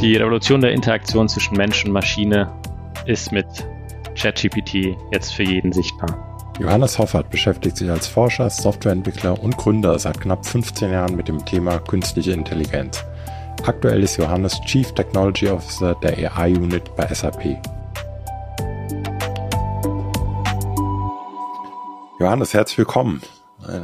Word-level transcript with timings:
Die 0.00 0.14
Revolution 0.14 0.60
der 0.60 0.72
Interaktion 0.72 1.26
zwischen 1.26 1.56
Mensch 1.56 1.86
und 1.86 1.90
Maschine 1.90 2.52
ist 3.06 3.32
mit 3.32 3.46
ChatGPT 4.14 4.94
jetzt 5.10 5.32
für 5.32 5.42
jeden 5.42 5.72
sichtbar. 5.72 6.52
Johannes 6.60 6.98
Hoffert 6.98 7.30
beschäftigt 7.30 7.78
sich 7.78 7.90
als 7.90 8.06
Forscher, 8.06 8.50
Softwareentwickler 8.50 9.42
und 9.42 9.56
Gründer 9.56 9.98
seit 9.98 10.20
knapp 10.20 10.44
15 10.44 10.92
Jahren 10.92 11.16
mit 11.16 11.28
dem 11.28 11.42
Thema 11.46 11.78
künstliche 11.78 12.32
Intelligenz. 12.32 13.02
Aktuell 13.64 14.02
ist 14.02 14.18
Johannes 14.18 14.60
Chief 14.66 14.92
Technology 14.92 15.48
Officer 15.48 15.94
der 16.02 16.36
AI 16.36 16.54
Unit 16.54 16.94
bei 16.94 17.06
SAP. 17.06 17.58
Johannes, 22.20 22.52
herzlich 22.52 22.78
willkommen. 22.78 23.22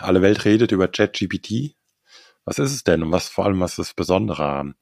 Alle 0.00 0.20
Welt 0.20 0.44
redet 0.44 0.72
über 0.72 0.88
ChatGPT. 0.88 1.74
Was 2.44 2.58
ist 2.58 2.72
es 2.72 2.84
denn 2.84 3.02
und 3.02 3.12
was 3.12 3.28
vor 3.28 3.46
allem 3.46 3.60
was 3.60 3.72
ist 3.72 3.78
das 3.78 3.94
Besondere 3.94 4.44
an? 4.44 4.74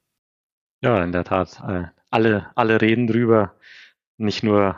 Ja, 0.81 1.03
in 1.03 1.11
der 1.11 1.23
Tat. 1.23 1.61
Äh, 1.67 1.85
alle, 2.09 2.51
alle 2.55 2.81
reden 2.81 3.07
drüber. 3.07 3.55
Nicht 4.17 4.43
nur, 4.43 4.77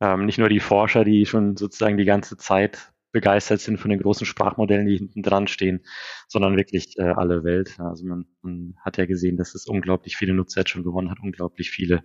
ähm, 0.00 0.26
nicht 0.26 0.38
nur 0.38 0.48
die 0.48 0.60
Forscher, 0.60 1.04
die 1.04 1.26
schon 1.26 1.56
sozusagen 1.56 1.96
die 1.96 2.04
ganze 2.04 2.36
Zeit 2.36 2.92
begeistert 3.12 3.60
sind 3.60 3.78
von 3.78 3.90
den 3.90 4.00
großen 4.00 4.26
Sprachmodellen, 4.26 4.86
die 4.86 4.96
hinten 4.96 5.22
dran 5.22 5.46
stehen, 5.46 5.84
sondern 6.28 6.56
wirklich 6.56 6.98
äh, 6.98 7.02
alle 7.02 7.44
Welt. 7.44 7.78
Also 7.78 8.06
man, 8.06 8.26
man 8.40 8.74
hat 8.80 8.96
ja 8.96 9.06
gesehen, 9.06 9.36
dass 9.36 9.54
es 9.54 9.66
unglaublich 9.66 10.16
viele 10.16 10.32
Nutzer 10.32 10.60
jetzt 10.60 10.70
schon 10.70 10.84
gewonnen 10.84 11.10
hat, 11.10 11.18
unglaublich 11.22 11.70
viele 11.70 12.04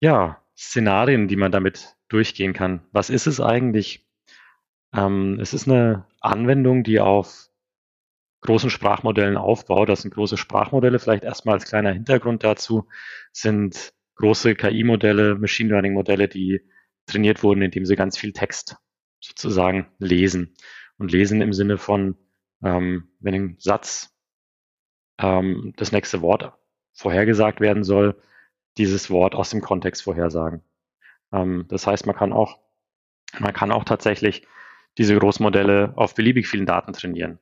ja, 0.00 0.42
Szenarien, 0.56 1.28
die 1.28 1.36
man 1.36 1.52
damit 1.52 1.96
durchgehen 2.08 2.52
kann. 2.52 2.82
Was 2.92 3.10
ist 3.10 3.26
es 3.26 3.40
eigentlich? 3.40 4.06
Ähm, 4.92 5.38
es 5.40 5.54
ist 5.54 5.68
eine 5.68 6.06
Anwendung, 6.20 6.82
die 6.82 7.00
auf 7.00 7.45
großen 8.40 8.70
Sprachmodellen 8.70 9.36
aufbaut. 9.36 9.88
Das 9.88 10.02
sind 10.02 10.14
große 10.14 10.36
Sprachmodelle. 10.36 10.98
Vielleicht 10.98 11.24
erstmal 11.24 11.54
als 11.54 11.64
kleiner 11.64 11.92
Hintergrund 11.92 12.44
dazu 12.44 12.88
sind 13.32 13.92
große 14.16 14.54
KI-Modelle, 14.54 15.36
Machine 15.36 15.70
Learning-Modelle, 15.70 16.28
die 16.28 16.62
trainiert 17.06 17.42
wurden, 17.42 17.62
indem 17.62 17.84
sie 17.84 17.96
ganz 17.96 18.16
viel 18.16 18.32
Text 18.32 18.76
sozusagen 19.20 19.88
lesen. 19.98 20.54
Und 20.98 21.12
lesen 21.12 21.42
im 21.42 21.52
Sinne 21.52 21.76
von, 21.76 22.16
ähm, 22.64 23.10
wenn 23.20 23.34
ein 23.34 23.56
Satz 23.58 24.16
ähm, 25.18 25.74
das 25.76 25.92
nächste 25.92 26.22
Wort 26.22 26.54
vorhergesagt 26.94 27.60
werden 27.60 27.84
soll, 27.84 28.20
dieses 28.78 29.10
Wort 29.10 29.34
aus 29.34 29.50
dem 29.50 29.60
Kontext 29.60 30.02
vorhersagen. 30.02 30.62
Ähm, 31.32 31.66
das 31.68 31.86
heißt, 31.86 32.06
man 32.06 32.16
kann 32.16 32.32
auch, 32.32 32.58
man 33.38 33.52
kann 33.52 33.72
auch 33.72 33.84
tatsächlich 33.84 34.46
diese 34.96 35.18
Großmodelle 35.18 35.92
auf 35.96 36.14
beliebig 36.14 36.48
vielen 36.48 36.64
Daten 36.64 36.94
trainieren 36.94 37.38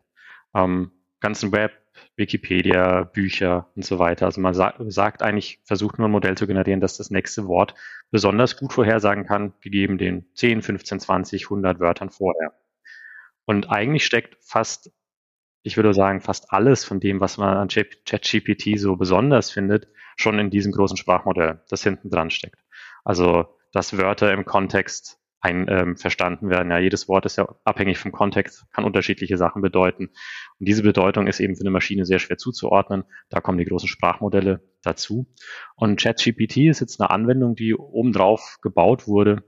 ähm, 0.55 0.93
ganzen 1.21 1.53
Web, 1.53 1.73
Wikipedia, 2.17 3.05
Bücher 3.05 3.71
und 3.77 3.85
so 3.85 3.99
weiter. 3.99 4.27
Also 4.27 4.41
man 4.41 4.55
sa 4.55 4.75
sagt 4.89 5.23
eigentlich, 5.23 5.61
versucht 5.65 5.99
nur 5.99 6.09
ein 6.09 6.13
Modell 6.13 6.37
zu 6.37 6.47
generieren, 6.47 6.81
das 6.81 6.97
das 6.97 7.11
nächste 7.11 7.47
Wort 7.47 7.75
besonders 8.11 8.57
gut 8.57 8.73
vorhersagen 8.73 9.25
kann, 9.27 9.55
gegeben 9.61 9.99
den 9.99 10.27
10, 10.35 10.63
15, 10.63 11.01
20, 11.01 11.45
100 11.45 11.81
Wörtern 11.81 12.11
vorher. 12.11 12.53
Und 13.45 13.71
eigentlich 13.71 14.05
steckt 14.05 14.37
fast, 14.41 14.93
ich 15.63 15.77
würde 15.77 15.95
sagen, 15.95 16.21
fast 16.21 16.53
alles 16.53 16.85
von 16.85 17.01
dem, 17.01 17.21
was 17.21 17.39
man 17.39 17.57
an 17.57 17.69
ChatGPT 17.69 18.79
so 18.79 18.97
besonders 18.97 19.51
findet, 19.51 19.89
schon 20.17 20.39
in 20.39 20.51
diesem 20.51 20.73
großen 20.73 20.97
Sprachmodell, 20.97 21.63
das 21.69 21.83
hinten 21.83 22.11
dran 22.11 22.31
steckt. 22.31 22.61
Also, 23.05 23.47
dass 23.73 23.97
Wörter 23.99 24.33
im 24.33 24.45
Kontext 24.45 25.19
ein, 25.45 25.67
ähm, 25.69 25.97
verstanden 25.99 26.49
werden. 26.49 26.71
Ja, 26.71 26.79
jedes 26.79 27.07
Wort 27.07 27.27
ist 27.27 27.37
ja 27.37 27.47
abhängig 27.65 27.99
vom 27.99 28.13
Kontext, 28.13 28.65
kann 28.73 28.85
unterschiedliche 28.85 29.37
Sachen 29.37 29.61
bedeuten. 29.61 30.07
Und 30.59 30.69
diese 30.69 30.83
Bedeutung 30.83 31.27
ist 31.27 31.39
eben 31.39 31.55
für 31.55 31.61
eine 31.61 31.71
Maschine 31.71 32.07
sehr 32.07 32.19
schwer 32.19 32.39
zuzuordnen. 32.39 33.05
Da 33.29 33.43
kommen 33.43 33.59
die 33.59 33.67
großen 33.67 33.89
Sprachmodelle 33.89 34.63
dazu. 34.83 35.27
Und 35.77 36.01
ChatGPT 36.01 36.57
ist 36.69 36.81
jetzt 36.81 36.99
eine 36.99 37.11
Anwendung, 37.11 37.55
die 37.57 37.75
obendrauf 37.75 38.57
gebaut 38.63 39.07
wurde 39.07 39.45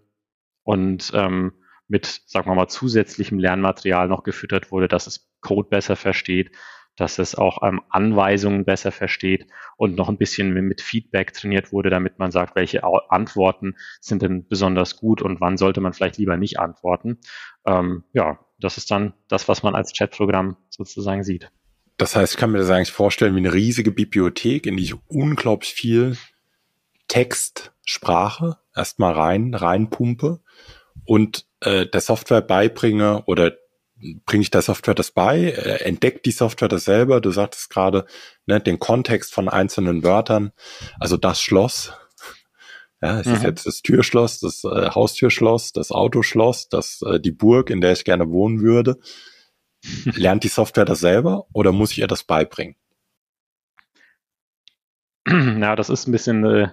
und 0.64 1.12
ähm, 1.14 1.52
mit, 1.88 2.20
sagen 2.26 2.50
wir 2.50 2.54
mal, 2.54 2.68
zusätzlichem 2.68 3.38
Lernmaterial 3.38 4.06
noch 4.06 4.22
gefüttert 4.22 4.70
wurde, 4.70 4.88
dass 4.88 5.06
es 5.06 5.30
Code 5.40 5.68
besser 5.70 5.96
versteht, 5.96 6.50
dass 6.96 7.18
es 7.18 7.34
auch 7.34 7.62
ähm, 7.62 7.82
Anweisungen 7.90 8.64
besser 8.64 8.90
versteht 8.90 9.46
und 9.76 9.96
noch 9.96 10.08
ein 10.08 10.18
bisschen 10.18 10.52
mit 10.52 10.80
Feedback 10.80 11.32
trainiert 11.32 11.72
wurde, 11.72 11.90
damit 11.90 12.18
man 12.18 12.30
sagt, 12.30 12.56
welche 12.56 12.82
Antworten 12.84 13.76
sind 14.00 14.22
denn 14.22 14.46
besonders 14.48 14.96
gut 14.96 15.22
und 15.22 15.40
wann 15.40 15.56
sollte 15.56 15.80
man 15.80 15.92
vielleicht 15.92 16.18
lieber 16.18 16.36
nicht 16.36 16.58
antworten. 16.58 17.18
Ähm, 17.66 18.04
ja, 18.12 18.38
das 18.58 18.78
ist 18.78 18.90
dann 18.90 19.12
das, 19.28 19.48
was 19.48 19.62
man 19.62 19.74
als 19.74 19.92
Chatprogramm 19.92 20.56
sozusagen 20.70 21.22
sieht. 21.22 21.50
Das 21.98 22.16
heißt, 22.16 22.34
ich 22.34 22.38
kann 22.38 22.50
mir 22.50 22.58
das 22.58 22.70
eigentlich 22.70 22.92
vorstellen 22.92 23.34
wie 23.34 23.40
eine 23.40 23.54
riesige 23.54 23.90
Bibliothek, 23.90 24.66
in 24.66 24.76
die 24.76 24.84
ich 24.84 24.94
unglaublich 25.08 25.72
viel 25.72 26.16
Text, 27.08 27.72
Sprache 27.84 28.58
erstmal 28.74 29.14
rein, 29.14 29.54
reinpumpe 29.54 30.40
und 31.04 31.46
äh, 31.60 31.86
der 31.86 32.00
Software 32.00 32.42
beibringe 32.42 33.22
oder 33.26 33.52
bringe 34.26 34.42
ich 34.42 34.50
der 34.50 34.62
Software 34.62 34.94
das 34.94 35.10
bei, 35.10 35.38
äh, 35.38 35.84
entdeckt 35.84 36.26
die 36.26 36.30
Software 36.30 36.68
das 36.68 36.84
selber, 36.84 37.20
du 37.20 37.30
sagtest 37.30 37.70
gerade, 37.70 38.06
ne, 38.46 38.60
den 38.60 38.78
Kontext 38.78 39.32
von 39.32 39.48
einzelnen 39.48 40.02
Wörtern, 40.02 40.52
also 41.00 41.16
das 41.16 41.40
Schloss, 41.40 41.92
ja, 43.02 43.20
es 43.20 43.26
mhm. 43.26 43.34
ist 43.34 43.42
jetzt 43.42 43.66
das 43.66 43.82
Türschloss, 43.82 44.40
das 44.40 44.64
äh, 44.64 44.90
Haustürschloss, 44.90 45.72
das 45.72 45.92
Autoschloss, 45.92 46.68
das 46.68 47.02
äh, 47.02 47.20
die 47.20 47.32
Burg, 47.32 47.70
in 47.70 47.80
der 47.80 47.92
ich 47.92 48.04
gerne 48.04 48.30
wohnen 48.30 48.60
würde. 48.60 48.98
Lernt 50.04 50.44
die 50.44 50.48
Software 50.48 50.84
das 50.84 51.00
selber 51.00 51.46
oder 51.52 51.72
muss 51.72 51.92
ich 51.92 51.98
ihr 51.98 52.06
das 52.06 52.24
beibringen? 52.24 52.76
Ja, 55.60 55.74
das 55.74 55.90
ist 55.90 56.06
ein 56.06 56.12
bisschen 56.12 56.44
äh, 56.44 56.68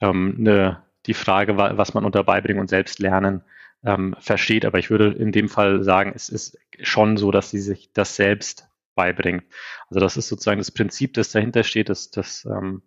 ähm, 0.00 0.34
ne, 0.38 0.82
die 1.06 1.14
Frage, 1.14 1.56
was 1.56 1.94
man 1.94 2.04
unter 2.04 2.24
Beibringen 2.24 2.60
und 2.60 2.68
Selbstlernen 2.68 3.42
ähm, 3.84 4.16
versteht. 4.18 4.64
Aber 4.64 4.78
ich 4.78 4.90
würde 4.90 5.12
in 5.12 5.32
dem 5.32 5.48
Fall 5.48 5.82
sagen, 5.82 6.12
es 6.14 6.28
ist 6.28 6.58
schon 6.80 7.16
so, 7.16 7.30
dass 7.30 7.50
sie 7.50 7.60
sich 7.60 7.92
das 7.92 8.16
selbst 8.16 8.68
beibringt. 8.94 9.44
Also 9.88 10.00
das 10.00 10.16
ist 10.16 10.28
sozusagen 10.28 10.58
das 10.58 10.70
Prinzip, 10.70 11.14
das 11.14 11.30
dahinter 11.30 11.62
steht, 11.62 11.88
das, 11.88 12.10
das 12.10 12.46
ähm, 12.46 12.82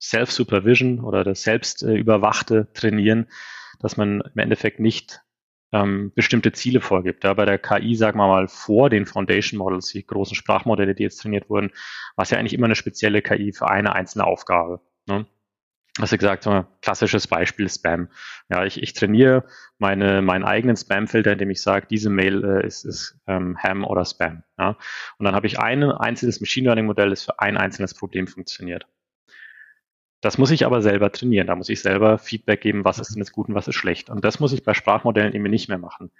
Self-Supervision 0.00 1.00
oder 1.00 1.24
das 1.24 1.42
selbst 1.42 1.82
äh, 1.82 1.94
überwachte 1.94 2.72
Trainieren, 2.72 3.28
dass 3.80 3.96
man 3.96 4.20
im 4.20 4.38
Endeffekt 4.38 4.80
nicht 4.80 5.20
ähm, 5.72 6.12
bestimmte 6.14 6.52
Ziele 6.52 6.80
vorgibt. 6.80 7.24
Ja, 7.24 7.34
bei 7.34 7.44
der 7.44 7.58
KI, 7.58 7.96
sagen 7.96 8.18
wir 8.18 8.28
mal, 8.28 8.48
vor 8.48 8.88
den 8.88 9.04
Foundation 9.04 9.58
Models, 9.58 9.88
die 9.88 10.06
großen 10.06 10.36
Sprachmodelle, 10.36 10.94
die 10.94 11.02
jetzt 11.02 11.20
trainiert 11.20 11.50
wurden, 11.50 11.72
war 12.14 12.22
es 12.22 12.30
ja 12.30 12.38
eigentlich 12.38 12.54
immer 12.54 12.66
eine 12.66 12.76
spezielle 12.76 13.22
KI 13.22 13.52
für 13.52 13.68
eine 13.68 13.94
einzelne 13.94 14.24
Aufgabe. 14.24 14.80
Ne? 15.06 15.26
Du 16.12 16.18
gesagt, 16.18 16.42
so 16.42 16.50
ein 16.50 16.66
klassisches 16.82 17.26
Beispiel 17.26 17.68
Spam. 17.68 18.08
Ja, 18.48 18.64
ich, 18.64 18.82
ich 18.82 18.92
trainiere 18.92 19.44
meine, 19.78 20.22
meinen 20.22 20.44
eigenen 20.44 20.76
Spam-Filter, 20.76 21.32
indem 21.32 21.50
ich 21.50 21.62
sage, 21.62 21.86
diese 21.88 22.10
Mail 22.10 22.44
äh, 22.44 22.66
ist, 22.66 22.84
ist 22.84 23.18
ähm, 23.26 23.56
Ham 23.58 23.84
oder 23.84 24.04
Spam. 24.04 24.42
Ja? 24.58 24.76
Und 25.18 25.24
dann 25.24 25.34
habe 25.34 25.46
ich 25.46 25.58
ein 25.58 25.82
einzelnes 25.84 26.40
Machine 26.40 26.66
Learning-Modell, 26.66 27.10
das 27.10 27.24
für 27.24 27.40
ein 27.40 27.56
einzelnes 27.56 27.94
Problem 27.94 28.26
funktioniert. 28.26 28.86
Das 30.20 30.38
muss 30.38 30.50
ich 30.50 30.66
aber 30.66 30.82
selber 30.82 31.12
trainieren. 31.12 31.46
Da 31.46 31.54
muss 31.54 31.68
ich 31.68 31.80
selber 31.80 32.18
Feedback 32.18 32.60
geben, 32.60 32.84
was 32.84 32.98
ist 32.98 33.14
denn 33.14 33.18
jetzt 33.18 33.32
gut 33.32 33.48
und 33.48 33.54
was 33.54 33.68
ist 33.68 33.76
schlecht. 33.76 34.10
Und 34.10 34.24
das 34.24 34.40
muss 34.40 34.52
ich 34.52 34.64
bei 34.64 34.74
Sprachmodellen 34.74 35.34
eben 35.34 35.44
nicht 35.44 35.68
mehr 35.68 35.78
machen. 35.78 36.10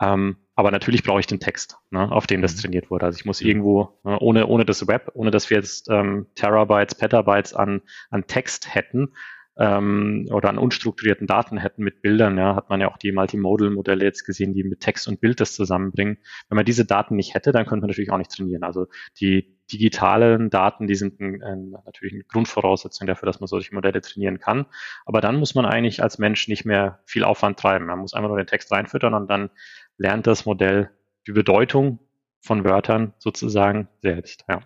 Ähm, 0.00 0.36
aber 0.54 0.70
natürlich 0.70 1.02
brauche 1.02 1.20
ich 1.20 1.26
den 1.26 1.40
Text, 1.40 1.78
ne, 1.90 2.10
auf 2.10 2.26
dem 2.26 2.42
das 2.42 2.56
mhm. 2.56 2.60
trainiert 2.60 2.90
wurde. 2.90 3.06
Also 3.06 3.16
ich 3.16 3.24
muss 3.24 3.40
irgendwo, 3.40 4.00
ne, 4.04 4.18
ohne, 4.18 4.46
ohne 4.46 4.64
das 4.64 4.86
Web, 4.86 5.10
ohne 5.14 5.30
dass 5.30 5.50
wir 5.50 5.56
jetzt 5.56 5.88
ähm, 5.90 6.26
Terabytes, 6.34 6.94
Petabytes 6.94 7.54
an, 7.54 7.82
an 8.10 8.26
Text 8.26 8.74
hätten 8.74 9.12
ähm, 9.58 10.26
oder 10.30 10.48
an 10.48 10.58
unstrukturierten 10.58 11.26
Daten 11.26 11.58
hätten 11.58 11.82
mit 11.82 12.00
Bildern, 12.00 12.38
ja, 12.38 12.54
hat 12.54 12.70
man 12.70 12.80
ja 12.80 12.88
auch 12.88 12.96
die 12.96 13.12
Multimodal-Modelle 13.12 14.04
jetzt 14.04 14.24
gesehen, 14.24 14.54
die 14.54 14.62
mit 14.62 14.80
Text 14.80 15.08
und 15.08 15.20
Bild 15.20 15.40
das 15.40 15.54
zusammenbringen. 15.54 16.18
Wenn 16.48 16.56
man 16.56 16.64
diese 16.64 16.84
Daten 16.84 17.16
nicht 17.16 17.34
hätte, 17.34 17.50
dann 17.50 17.66
könnte 17.66 17.82
man 17.82 17.88
natürlich 17.88 18.12
auch 18.12 18.18
nicht 18.18 18.30
trainieren. 18.30 18.62
Also 18.62 18.86
die 19.20 19.58
digitalen 19.72 20.48
Daten, 20.48 20.86
die 20.86 20.94
sind 20.94 21.20
ein, 21.20 21.42
ein, 21.42 21.70
natürlich 21.84 22.14
eine 22.14 22.24
Grundvoraussetzung 22.24 23.06
dafür, 23.06 23.26
dass 23.26 23.40
man 23.40 23.48
solche 23.48 23.74
Modelle 23.74 24.00
trainieren 24.00 24.38
kann. 24.38 24.66
Aber 25.04 25.20
dann 25.20 25.36
muss 25.36 25.54
man 25.54 25.66
eigentlich 25.66 26.02
als 26.02 26.18
Mensch 26.18 26.48
nicht 26.48 26.64
mehr 26.64 27.00
viel 27.04 27.24
Aufwand 27.24 27.58
treiben. 27.58 27.86
Man 27.86 27.98
muss 27.98 28.14
einfach 28.14 28.28
nur 28.28 28.38
den 28.38 28.46
Text 28.46 28.70
reinfüttern 28.72 29.12
und 29.12 29.28
dann 29.28 29.50
lernt 29.98 30.26
das 30.26 30.46
Modell 30.46 30.90
die 31.26 31.32
Bedeutung 31.32 31.98
von 32.40 32.64
Wörtern 32.64 33.12
sozusagen 33.18 33.88
selbst. 34.00 34.44
Ja. 34.48 34.60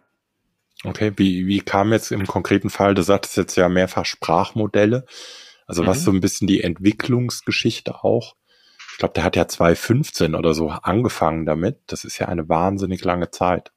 Okay, 0.85 1.13
wie, 1.17 1.47
wie 1.47 1.61
kam 1.61 1.93
jetzt 1.93 2.13
im 2.13 2.27
konkreten 2.27 2.71
Fall, 2.71 2.95
du 2.95 3.03
sagtest 3.03 3.37
jetzt 3.37 3.57
ja 3.57 3.69
mehrfach 3.69 4.05
Sprachmodelle, 4.05 5.05
also 5.67 5.83
mhm. 5.83 5.87
was 5.87 6.03
so 6.05 6.11
ein 6.11 6.21
bisschen 6.21 6.47
die 6.47 6.63
Entwicklungsgeschichte 6.63 8.05
auch. 8.05 8.37
Ich 8.93 8.99
glaube, 8.99 9.15
der 9.15 9.25
hat 9.25 9.37
ja 9.37 9.49
2015 9.49 10.35
oder 10.35 10.55
so 10.55 10.69
angefangen 10.69 11.47
damit. 11.47 11.79
Das 11.87 12.05
ist 12.05 12.19
ja 12.19 12.29
eine 12.29 12.49
wahnsinnig 12.49 13.03
lange 13.05 13.31
Zeit. 13.31 13.73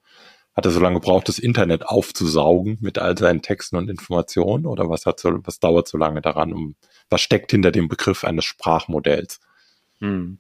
Hat 0.56 0.66
er 0.66 0.72
so 0.72 0.80
lange 0.80 1.00
gebraucht, 1.00 1.28
das 1.28 1.40
Internet 1.40 1.86
aufzusaugen 1.86 2.78
mit 2.82 2.98
all 2.98 3.18
seinen 3.18 3.42
Texten 3.42 3.76
und 3.76 3.90
Informationen? 3.90 4.66
Oder 4.66 4.90
was 4.90 5.06
hat 5.06 5.20
so, 5.20 5.32
was 5.44 5.60
dauert 5.60 5.88
so 5.88 5.98
lange 5.98 6.22
daran? 6.22 6.54
Um, 6.54 6.76
was 7.10 7.22
steckt 7.22 7.52
hinter 7.52 7.72
dem 7.72 7.88
Begriff 7.88 8.24
eines 8.24 8.46
Sprachmodells? 8.46 9.40
Hm. 10.00 10.40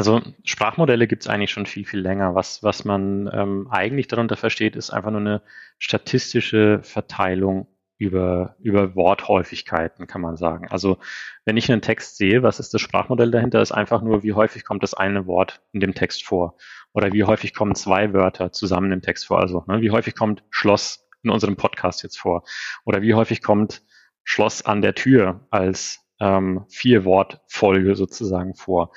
Also 0.00 0.22
Sprachmodelle 0.44 1.06
gibt 1.06 1.24
es 1.24 1.28
eigentlich 1.28 1.50
schon 1.50 1.66
viel, 1.66 1.84
viel 1.84 2.00
länger. 2.00 2.34
Was, 2.34 2.62
was 2.62 2.86
man 2.86 3.28
ähm, 3.34 3.68
eigentlich 3.70 4.08
darunter 4.08 4.38
versteht, 4.38 4.74
ist 4.74 4.88
einfach 4.88 5.10
nur 5.10 5.20
eine 5.20 5.42
statistische 5.78 6.80
Verteilung 6.82 7.66
über, 7.98 8.56
über 8.60 8.94
Worthäufigkeiten, 8.96 10.06
kann 10.06 10.22
man 10.22 10.38
sagen. 10.38 10.68
Also 10.70 10.96
wenn 11.44 11.58
ich 11.58 11.70
einen 11.70 11.82
Text 11.82 12.16
sehe, 12.16 12.42
was 12.42 12.60
ist 12.60 12.72
das 12.72 12.80
Sprachmodell 12.80 13.30
dahinter, 13.30 13.60
ist 13.60 13.72
einfach 13.72 14.00
nur, 14.00 14.22
wie 14.22 14.32
häufig 14.32 14.64
kommt 14.64 14.82
das 14.82 14.94
eine 14.94 15.26
Wort 15.26 15.60
in 15.72 15.80
dem 15.80 15.92
Text 15.92 16.24
vor. 16.24 16.56
Oder 16.94 17.12
wie 17.12 17.24
häufig 17.24 17.52
kommen 17.52 17.74
zwei 17.74 18.14
Wörter 18.14 18.52
zusammen 18.52 18.92
im 18.92 19.02
Text 19.02 19.26
vor. 19.26 19.38
Also 19.38 19.64
ne, 19.66 19.82
wie 19.82 19.90
häufig 19.90 20.14
kommt 20.14 20.42
Schloss 20.48 21.06
in 21.22 21.28
unserem 21.28 21.56
Podcast 21.56 22.02
jetzt 22.04 22.18
vor. 22.18 22.44
Oder 22.86 23.02
wie 23.02 23.12
häufig 23.12 23.42
kommt 23.42 23.82
Schloss 24.24 24.64
an 24.64 24.80
der 24.80 24.94
Tür 24.94 25.46
als 25.50 26.00
ähm, 26.20 26.64
vier 26.70 27.04
Wortfolge 27.04 27.96
sozusagen 27.96 28.54
vor. 28.54 28.92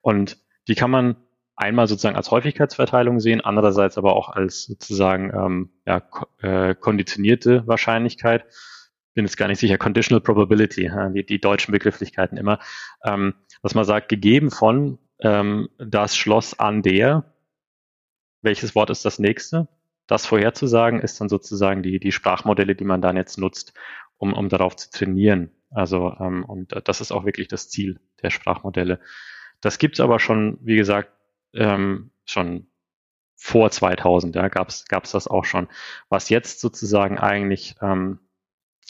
Und 0.00 0.38
die 0.68 0.74
kann 0.74 0.90
man 0.90 1.16
einmal 1.56 1.88
sozusagen 1.88 2.16
als 2.16 2.30
Häufigkeitsverteilung 2.30 3.18
sehen, 3.18 3.40
andererseits 3.40 3.96
aber 3.96 4.14
auch 4.14 4.28
als 4.28 4.64
sozusagen 4.64 5.32
ähm, 5.34 5.70
ja, 5.86 6.02
äh, 6.42 6.74
konditionierte 6.74 7.66
Wahrscheinlichkeit. 7.66 8.44
Bin 9.14 9.24
jetzt 9.24 9.38
gar 9.38 9.48
nicht 9.48 9.60
sicher, 9.60 9.78
Conditional 9.78 10.20
Probability, 10.20 10.84
ja, 10.84 11.08
die, 11.08 11.24
die 11.24 11.40
deutschen 11.40 11.72
Begrifflichkeiten 11.72 12.36
immer, 12.36 12.58
ähm, 13.02 13.34
dass 13.62 13.74
man 13.74 13.86
sagt, 13.86 14.10
gegeben 14.10 14.50
von 14.50 14.98
ähm, 15.20 15.70
das 15.78 16.14
Schloss 16.14 16.58
an 16.58 16.82
der, 16.82 17.32
welches 18.42 18.74
Wort 18.74 18.90
ist 18.90 19.06
das 19.06 19.18
nächste? 19.18 19.68
Das 20.06 20.26
vorherzusagen 20.26 21.00
ist 21.00 21.20
dann 21.20 21.30
sozusagen 21.30 21.82
die, 21.82 21.98
die 21.98 22.12
Sprachmodelle, 22.12 22.76
die 22.76 22.84
man 22.84 23.00
dann 23.00 23.16
jetzt 23.16 23.38
nutzt, 23.38 23.72
um, 24.18 24.34
um 24.34 24.50
darauf 24.50 24.76
zu 24.76 24.90
trainieren. 24.90 25.50
Also 25.70 26.14
ähm, 26.20 26.44
und 26.44 26.74
das 26.84 27.00
ist 27.00 27.10
auch 27.10 27.24
wirklich 27.24 27.48
das 27.48 27.70
Ziel 27.70 27.98
der 28.22 28.30
Sprachmodelle. 28.30 29.00
Das 29.66 29.78
gibt's 29.78 29.98
aber 29.98 30.20
schon, 30.20 30.58
wie 30.62 30.76
gesagt, 30.76 31.10
ähm, 31.52 32.12
schon 32.24 32.68
vor 33.34 33.68
2000, 33.68 34.36
ja, 34.36 34.46
gab's 34.46 34.84
gab's 34.86 35.10
das 35.10 35.26
auch 35.26 35.44
schon. 35.44 35.66
Was 36.08 36.28
jetzt 36.28 36.60
sozusagen 36.60 37.18
eigentlich 37.18 37.74
ähm, 37.82 38.20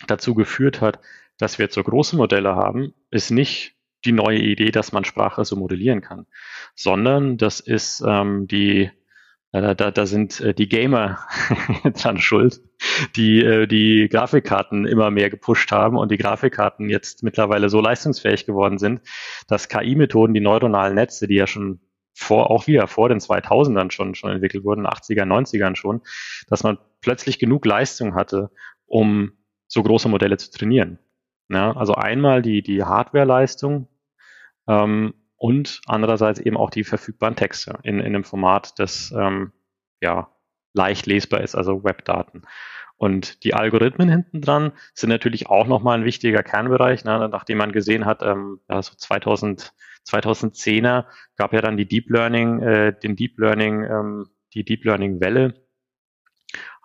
dazu 0.06 0.34
geführt 0.34 0.82
hat, 0.82 1.00
dass 1.38 1.56
wir 1.56 1.64
jetzt 1.64 1.76
so 1.76 1.82
große 1.82 2.14
Modelle 2.16 2.56
haben, 2.56 2.92
ist 3.10 3.30
nicht 3.30 3.74
die 4.04 4.12
neue 4.12 4.38
Idee, 4.38 4.70
dass 4.70 4.92
man 4.92 5.06
Sprache 5.06 5.46
so 5.46 5.56
modellieren 5.56 6.02
kann, 6.02 6.26
sondern 6.74 7.38
das 7.38 7.60
ist 7.60 8.04
ähm, 8.06 8.46
die 8.46 8.90
da, 9.52 9.74
da, 9.74 9.90
da 9.90 10.06
sind 10.06 10.40
äh, 10.40 10.54
die 10.54 10.68
Gamer 10.68 11.18
dran 11.94 12.18
schuld, 12.18 12.60
die 13.16 13.42
äh, 13.44 13.66
die 13.66 14.08
Grafikkarten 14.08 14.86
immer 14.86 15.10
mehr 15.10 15.30
gepusht 15.30 15.72
haben 15.72 15.96
und 15.96 16.10
die 16.10 16.18
Grafikkarten 16.18 16.88
jetzt 16.88 17.22
mittlerweile 17.22 17.68
so 17.68 17.80
leistungsfähig 17.80 18.46
geworden 18.46 18.78
sind, 18.78 19.00
dass 19.48 19.68
KI-Methoden, 19.68 20.34
die 20.34 20.40
neuronalen 20.40 20.94
Netze, 20.94 21.26
die 21.26 21.36
ja 21.36 21.46
schon 21.46 21.80
vor, 22.14 22.50
auch 22.50 22.66
wieder 22.66 22.86
vor 22.86 23.08
den 23.08 23.18
2000ern 23.18 23.90
schon, 23.90 24.14
schon 24.14 24.32
entwickelt 24.32 24.64
wurden, 24.64 24.86
80er, 24.86 25.24
90ern 25.24 25.76
schon, 25.76 26.00
dass 26.48 26.62
man 26.62 26.78
plötzlich 27.00 27.38
genug 27.38 27.66
Leistung 27.66 28.14
hatte, 28.14 28.50
um 28.86 29.32
so 29.68 29.82
große 29.82 30.08
Modelle 30.08 30.38
zu 30.38 30.50
trainieren. 30.50 30.98
Ja, 31.48 31.76
also 31.76 31.94
einmal 31.94 32.42
die, 32.42 32.62
die 32.62 32.82
Hardware-Leistung, 32.82 33.88
ähm, 34.66 35.14
und 35.36 35.80
andererseits 35.86 36.40
eben 36.40 36.56
auch 36.56 36.70
die 36.70 36.84
verfügbaren 36.84 37.36
Texte 37.36 37.78
in, 37.82 38.00
in 38.00 38.06
einem 38.06 38.24
Format, 38.24 38.78
das 38.78 39.12
ähm, 39.16 39.52
ja 40.00 40.30
leicht 40.72 41.06
lesbar 41.06 41.40
ist, 41.40 41.54
also 41.54 41.84
Webdaten. 41.84 42.42
Und 42.98 43.44
die 43.44 43.54
Algorithmen 43.54 44.08
hinten 44.08 44.40
dran 44.40 44.72
sind 44.94 45.10
natürlich 45.10 45.48
auch 45.48 45.66
nochmal 45.66 45.98
ein 45.98 46.04
wichtiger 46.04 46.42
Kernbereich, 46.42 47.04
ne, 47.04 47.28
nachdem 47.30 47.58
man 47.58 47.72
gesehen 47.72 48.06
hat, 48.06 48.22
ähm, 48.22 48.60
ja, 48.68 48.82
so 48.82 48.94
2000, 48.96 49.74
2010er 50.06 51.04
gab 51.36 51.52
ja 51.52 51.60
dann 51.60 51.76
die 51.76 51.86
Deep 51.86 52.08
Learning, 52.08 52.62
äh, 52.62 52.98
den 52.98 53.16
Deep 53.16 53.38
Learning, 53.38 53.84
ähm, 53.84 54.30
die 54.54 54.64
Deep 54.64 54.84
Learning 54.84 55.20
Welle, 55.20 55.65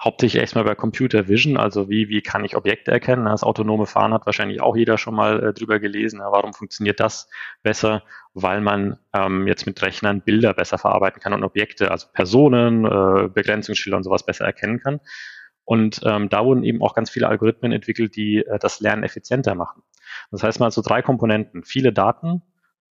hauptsächlich 0.03 0.41
erstmal 0.41 0.63
bei 0.63 0.73
Computer 0.73 1.27
Vision, 1.27 1.57
also 1.57 1.89
wie, 1.89 2.09
wie 2.09 2.21
kann 2.21 2.43
ich 2.43 2.55
Objekte 2.55 2.91
erkennen. 2.91 3.25
Das 3.25 3.43
autonome 3.43 3.85
Fahren 3.85 4.13
hat 4.13 4.25
wahrscheinlich 4.25 4.61
auch 4.61 4.75
jeder 4.75 4.97
schon 4.97 5.13
mal 5.13 5.43
äh, 5.43 5.53
drüber 5.53 5.79
gelesen. 5.79 6.19
Warum 6.19 6.53
funktioniert 6.53 6.99
das 6.99 7.29
besser? 7.61 8.03
Weil 8.33 8.61
man 8.61 8.97
ähm, 9.13 9.47
jetzt 9.47 9.67
mit 9.67 9.81
Rechnern 9.81 10.21
Bilder 10.21 10.53
besser 10.53 10.79
verarbeiten 10.79 11.21
kann 11.21 11.33
und 11.33 11.43
Objekte, 11.43 11.91
also 11.91 12.07
Personen, 12.11 12.85
äh, 12.85 13.27
Begrenzungsschilder 13.27 13.97
und 13.97 14.03
sowas 14.03 14.25
besser 14.25 14.45
erkennen 14.45 14.79
kann. 14.79 15.01
Und 15.65 16.01
ähm, 16.03 16.29
da 16.29 16.43
wurden 16.43 16.63
eben 16.63 16.81
auch 16.81 16.95
ganz 16.95 17.11
viele 17.11 17.27
Algorithmen 17.27 17.71
entwickelt, 17.71 18.15
die 18.15 18.39
äh, 18.39 18.57
das 18.59 18.79
Lernen 18.79 19.03
effizienter 19.03 19.53
machen. 19.53 19.83
Das 20.31 20.41
heißt 20.41 20.59
mal 20.59 20.71
so 20.71 20.81
drei 20.81 21.03
Komponenten. 21.03 21.63
Viele 21.63 21.93
Daten, 21.93 22.41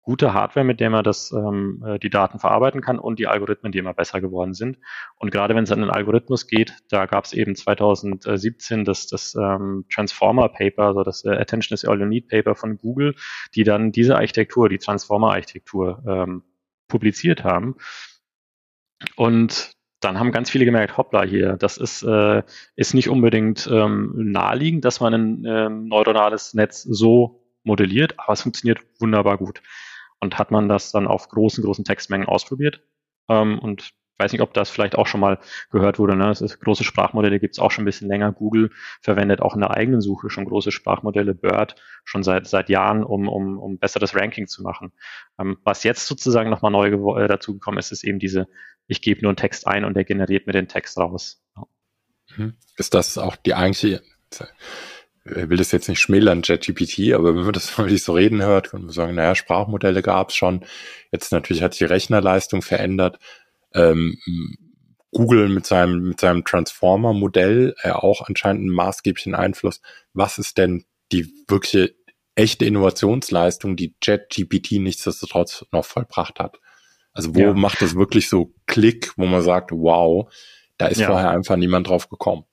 gute 0.01 0.34
Hardware, 0.34 0.66
mit 0.66 0.80
der 0.80 0.90
man 0.90 1.04
das, 1.04 1.31
ähm, 1.31 1.84
äh, 1.86 2.00
die 2.00 2.10
Daten 2.10 2.40
verarbeiten 2.40 2.81
kann 2.81 3.00
und 3.00 3.19
die 3.19 3.28
Algorithmen, 3.28 3.72
die 3.72 3.78
immer 3.78 3.94
besser 3.94 4.22
geworden 4.22 4.54
sind. 4.54 4.80
Und 5.18 5.31
gerade 5.31 5.56
wenn 5.56 5.66
es 5.66 5.72
an 5.72 5.81
den 5.81 5.90
Algorithmus 5.90 6.48
geht, 6.48 6.74
da 6.90 7.06
gab 7.06 7.25
es 7.25 7.34
eben 7.34 7.56
2017 7.56 8.86
das, 8.86 9.07
das 9.07 9.36
ähm, 9.36 9.86
Transformer-Paper, 9.94 10.84
also 10.84 11.04
das 11.04 11.25
äh, 11.25 11.30
Attention 11.30 11.75
is 11.75 11.86
All 11.86 12.00
You 12.00 12.06
Need 12.06 12.30
Paper 12.30 12.56
von 12.56 12.78
Google, 12.78 13.16
die 13.56 13.63
dann 13.63 13.92
diese 13.92 14.16
Architektur, 14.16 14.69
die 14.69 14.78
Transformer-Architektur 14.78 16.04
ähm, 16.07 16.44
publiziert 16.88 17.44
haben. 17.44 17.75
Und 19.16 19.74
dann 20.00 20.18
haben 20.18 20.31
ganz 20.31 20.50
viele 20.50 20.66
gemerkt, 20.66 20.98
hoppla 20.98 21.24
hier, 21.24 21.57
das 21.57 21.78
ist, 21.78 22.04
äh, 22.04 22.42
ist 22.75 22.94
nicht 22.94 23.10
unbedingt 23.10 23.69
ähm, 23.72 24.13
naheliegend, 24.16 24.86
dass 24.86 25.02
man 25.02 25.13
ein 25.13 25.45
ähm, 25.45 25.86
neuronales 25.88 26.54
Netz 26.54 26.84
so 26.84 27.44
modelliert, 27.63 28.18
aber 28.18 28.34
es 28.34 28.42
funktioniert 28.42 28.80
wunderbar 29.00 29.38
gut 29.38 29.62
und 30.19 30.38
hat 30.38 30.51
man 30.51 30.69
das 30.69 30.92
dann 30.92 31.07
auf 31.07 31.30
großen, 31.30 31.63
großen 31.63 31.86
Textmengen 31.86 32.27
ausprobiert. 32.27 32.81
Ähm, 33.30 33.60
und 33.60 33.94
weiß 34.19 34.33
nicht, 34.33 34.42
ob 34.42 34.54
das 34.54 34.69
vielleicht 34.69 34.95
auch 34.95 35.07
schon 35.07 35.21
mal 35.21 35.39
gehört 35.71 35.98
wurde. 35.98 36.16
Ne? 36.16 36.30
Es 36.30 36.42
ist, 36.42 36.60
große 36.60 36.83
Sprachmodelle 36.83 37.39
gibt 37.39 37.56
es 37.56 37.60
auch 37.60 37.71
schon 37.71 37.83
ein 37.83 37.86
bisschen 37.86 38.10
länger. 38.10 38.31
Google 38.33 38.71
verwendet 39.01 39.42
auch 39.42 39.56
in 39.56 39.62
der 39.62 39.71
eigenen 39.71 40.01
Suche 40.01 40.30
schon 40.30 40.45
große 40.45 40.71
Sprachmodelle, 40.71 41.33
Bird, 41.33 41.75
schon 42.04 42.21
seit, 42.21 42.45
seit 42.45 42.69
Jahren, 42.69 43.04
um, 43.04 43.30
um, 43.30 43.57
um 43.57 43.80
besseres 43.80 44.16
Ranking 44.16 44.48
zu 44.48 44.62
machen. 44.62 44.92
Ähm, 45.39 45.57
was 45.63 45.83
jetzt 45.83 46.06
sozusagen 46.06 46.50
nochmal 46.50 46.71
neu 46.71 46.89
äh, 47.18 47.27
dazu 47.27 47.54
gekommen 47.54 47.77
ist, 47.77 47.92
ist 47.92 48.04
eben 48.04 48.19
diese, 48.19 48.48
ich 48.88 49.01
gebe 49.01 49.21
nur 49.21 49.30
einen 49.30 49.38
Text 49.38 49.66
ein 49.68 49.86
und 49.86 49.94
der 49.95 50.04
generiert 50.04 50.48
mir 50.48 50.54
den 50.54 50.68
Text 50.68 50.98
raus. 50.98 51.42
Mhm. 52.36 52.56
Ist 52.75 52.94
das 52.94 53.18
auch 53.18 53.38
die 53.38 53.54
eigentliche 53.54 54.01
will 55.25 55.57
das 55.57 55.71
jetzt 55.71 55.89
nicht 55.89 56.00
schmälern, 56.00 56.42
ChatGPT, 56.42 57.13
aber 57.13 57.36
wenn 57.36 57.44
man 57.44 57.54
das 57.54 57.77
wirklich 57.77 58.04
so 58.04 58.13
reden 58.13 58.42
hört, 58.42 58.71
können 58.71 58.86
wir 58.86 58.94
sagen, 58.94 59.16
naja, 59.16 59.36
Sprachmodelle 59.36 60.01
gab 60.01 60.30
es 60.30 60.36
schon. 60.36 60.66
Jetzt 61.12 61.31
natürlich 61.31 61.62
hat 61.63 61.74
sich 61.74 61.80
die 61.80 61.94
Rechnerleistung 61.94 62.62
verändert. 62.62 63.19
Ähm, 63.74 64.18
Google 65.12 65.50
mit 65.50 65.66
seinem, 65.66 66.10
mit 66.10 66.19
seinem 66.19 66.44
Transformer-Modell 66.44 67.76
äh, 67.81 67.92
auch 67.92 68.28
anscheinend 68.28 68.61
einen 68.61 68.76
maßgeblichen 68.76 69.35
Einfluss. 69.35 69.81
Was 70.14 70.38
ist 70.38 70.57
denn 70.57 70.85
die 71.11 71.31
wirkliche 71.47 71.95
echte 72.35 72.66
Innovationsleistung, 72.66 73.76
die 73.76 73.95
ChatGPT 74.02 74.73
nichtsdestotrotz 74.73 75.66
noch 75.71 75.85
vollbracht 75.85 76.40
hat? 76.40 76.59
Also 77.11 77.35
wo 77.35 77.40
ja. 77.40 77.54
macht 77.54 77.81
es 77.81 77.95
wirklich 77.95 78.30
so 78.30 78.54
Klick, 78.68 79.14
wo 79.18 79.26
man 79.26 79.42
sagt, 79.42 79.71
wow, 79.71 80.31
da 80.78 80.88
ist 80.88 81.02
ja. 81.02 81.07
vorher 81.07 81.31
einfach 81.31 81.56
niemand 81.56 81.88
drauf 81.88 82.07
gekommen? 82.07 82.45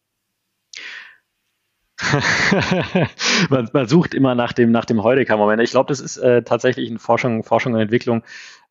man, 3.50 3.70
man, 3.72 3.88
sucht 3.88 4.12
immer 4.12 4.34
nach 4.34 4.52
dem, 4.52 4.70
nach 4.70 4.84
dem 4.84 5.02
Heureka-Moment. 5.02 5.62
Ich 5.62 5.70
glaube, 5.70 5.88
das 5.88 6.00
ist 6.00 6.18
äh, 6.18 6.42
tatsächlich 6.42 6.90
in 6.90 6.98
Forschung, 6.98 7.42
Forschung 7.42 7.72
und 7.72 7.80
Entwicklung 7.80 8.22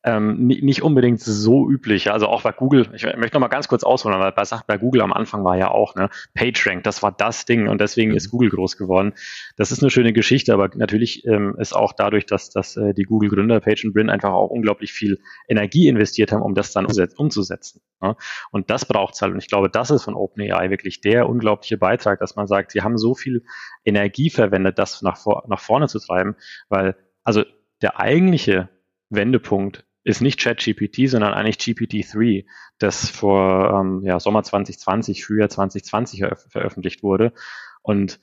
ähm, 0.06 0.46
nicht 0.46 0.84
unbedingt 0.84 1.20
so 1.20 1.68
üblich. 1.68 2.12
Also 2.12 2.28
auch 2.28 2.44
bei 2.44 2.52
Google, 2.52 2.88
ich 2.94 3.04
möchte 3.18 3.36
noch 3.36 3.42
mal 3.42 3.48
ganz 3.48 3.68
kurz 3.68 3.84
ausholen, 3.84 4.20
weil 4.20 4.32
bei, 4.34 4.44
bei 4.68 4.78
Google 4.78 5.02
am 5.02 5.12
Anfang 5.12 5.44
war 5.44 5.58
ja 5.58 5.72
auch, 5.72 5.96
ne, 5.96 6.10
PageRank, 6.36 6.84
das 6.84 7.02
war 7.02 7.12
das 7.12 7.46
Ding 7.46 7.68
und 7.68 7.82
deswegen 7.82 8.14
ist 8.14 8.30
Google 8.30 8.52
groß 8.52 8.78
geworden. 8.78 9.14
Das 9.58 9.72
ist 9.72 9.82
eine 9.82 9.90
schöne 9.90 10.14
Geschichte, 10.14 10.54
aber 10.54 10.70
natürlich 10.76 11.26
ähm, 11.26 11.56
ist 11.58 11.76
auch 11.76 11.92
dadurch, 11.92 12.28
dass, 12.28 12.52
dass 12.52 12.78
äh, 12.78 12.94
die 12.94 13.04
Google-Gründer 13.04 13.60
Page 13.62 13.84
und 13.86 13.94
Brin 13.94 14.12
einfach 14.12 14.32
auch 14.32 14.52
unglaublich 14.52 14.94
viel 14.94 15.20
Energie 15.48 15.88
investiert 15.88 16.32
haben, 16.32 16.44
um 16.44 16.54
das 16.54 16.72
dann 16.72 16.86
umzusetzen. 16.86 17.82
Ne? 18.00 18.16
Und 18.52 18.70
das 18.70 18.86
braucht 18.86 19.16
es 19.16 19.24
halt. 19.24 19.34
Und 19.34 19.40
ich 19.40 19.48
glaube, 19.48 19.72
das 19.72 19.90
ist 19.90 20.04
von 20.04 20.14
OpenAI 20.14 20.70
wirklich 20.70 21.02
der 21.02 21.28
unglaubliche 21.28 21.78
Beitrag, 21.78 22.20
dass 22.20 22.36
man 22.36 22.46
sagt, 22.46 22.72
sie 22.72 22.84
haben 22.84 23.00
so 23.00 23.16
viel 23.16 23.44
Energie 23.84 24.30
verwendet, 24.30 24.78
das 24.78 25.02
nach, 25.02 25.18
vor, 25.18 25.46
nach 25.48 25.60
vorne 25.60 25.88
zu 25.88 25.98
treiben, 25.98 26.36
weil 26.70 26.96
also 27.24 27.44
der 27.82 28.00
eigentliche 28.00 28.70
Wendepunkt 29.10 29.86
ist 30.06 30.22
nicht 30.22 30.40
ChatGPT, 30.40 31.10
sondern 31.10 31.34
eigentlich 31.34 31.58
GPT-3, 31.58 32.46
das 32.78 33.10
vor 33.10 33.72
ähm, 33.72 34.04
ja, 34.04 34.20
Sommer 34.20 34.44
2020, 34.44 35.26
Frühjahr 35.26 35.50
2020 35.50 36.24
veröffentlicht 36.48 37.02
wurde. 37.02 37.34
Und 37.82 38.20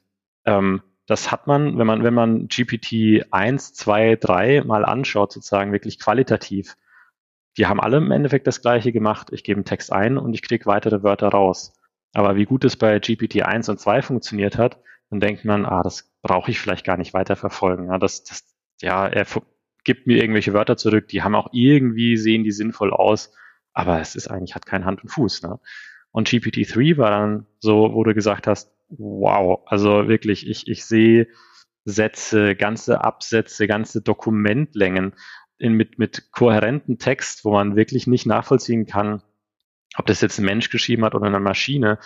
ähm, 0.47 0.83
das 1.07 1.33
hat 1.33 1.49
man, 1.49 1.79
wenn 1.79 1.87
man, 1.87 2.05
wenn 2.05 2.15
man 2.15 2.47
GPT 2.47 3.27
1, 3.33 3.75
2, 3.75 4.17
3 4.17 4.62
mal 4.62 4.85
anschaut, 4.85 5.33
sozusagen 5.33 5.73
wirklich 5.73 5.99
qualitativ, 5.99 6.77
die 7.59 7.67
haben 7.67 7.81
alle 7.81 7.97
im 7.97 8.12
Endeffekt 8.12 8.47
das 8.47 8.62
gleiche 8.62 8.93
gemacht. 8.93 9.31
Ich 9.33 9.43
gebe 9.43 9.59
einen 9.59 9.65
Text 9.65 9.93
ein 9.93 10.19
und 10.19 10.35
ich 10.35 10.43
kriege 10.43 10.67
weitere 10.67 11.03
Wörter 11.03 11.29
raus. 11.29 11.75
Aber 12.15 12.37
wie 12.37 12.45
gut 12.45 12.65
es 12.65 12.77
bei 12.77 13.01
GPT 13.01 13.43
1 13.43 13.69
und 13.69 13.81
2 13.81 14.03
funktioniert 14.03 14.57
hat, 14.57 14.79
dann 15.11 15.19
denkt 15.19 15.45
man, 15.45 15.67
ah, 15.67 15.83
das 15.83 16.15
brauche 16.23 16.53
ich 16.53 16.61
vielleicht 16.61 16.87
gar 16.87 16.97
nicht 16.97 17.12
weiter 17.12 17.35
verfolgen. 17.35 17.89
Ja, 17.89 17.99
das, 17.99 18.23
das, 18.23 18.45
ja, 18.81 19.07
er 19.09 19.27
gibt 19.85 20.07
mir 20.07 20.19
irgendwelche 20.19 20.53
Wörter 20.53 20.77
zurück, 20.77 21.09
die 21.09 21.23
haben 21.23 21.35
auch 21.35 21.49
irgendwie, 21.53 22.17
sehen 22.17 22.45
die 22.45 22.53
sinnvoll 22.53 22.93
aus, 22.93 23.33
aber 23.73 24.01
es 24.01 24.15
ist 24.15 24.29
eigentlich, 24.29 24.55
hat 24.55 24.67
kein 24.67 24.85
Hand 24.85 25.03
und 25.03 25.09
Fuß. 25.09 25.43
Ne? 25.43 25.59
Und 26.11 26.29
GPT-3 26.29 26.99
war 26.99 27.11
dann 27.11 27.47
so, 27.59 27.95
wo 27.95 28.05
du 28.05 28.15
gesagt 28.15 28.47
hast, 28.47 28.73
wow, 28.89 29.61
also 29.67 30.09
wirklich, 30.09 30.47
ich, 30.47 30.69
ich 30.69 30.85
sehe 30.85 31.29
Sätze, 31.85 32.55
ganze 32.55 33.03
Absätze, 33.03 33.67
ganze 33.67 34.03
Dokumentlängen 34.03 35.15
in, 35.59 35.73
mit, 35.75 35.99
mit 35.99 36.31
kohärenten 36.33 36.99
Text, 36.99 37.45
wo 37.45 37.53
man 37.53 37.77
wirklich 37.77 38.07
nicht 38.07 38.27
nachvollziehen 38.27 38.87
kann, 38.87 39.23
ob 39.97 40.07
das 40.07 40.21
jetzt 40.21 40.39
ein 40.39 40.45
Mensch 40.45 40.71
geschrieben 40.71 41.05
hat 41.05 41.15
oder 41.15 41.27
eine 41.27 41.41
Maschine, 41.41 41.99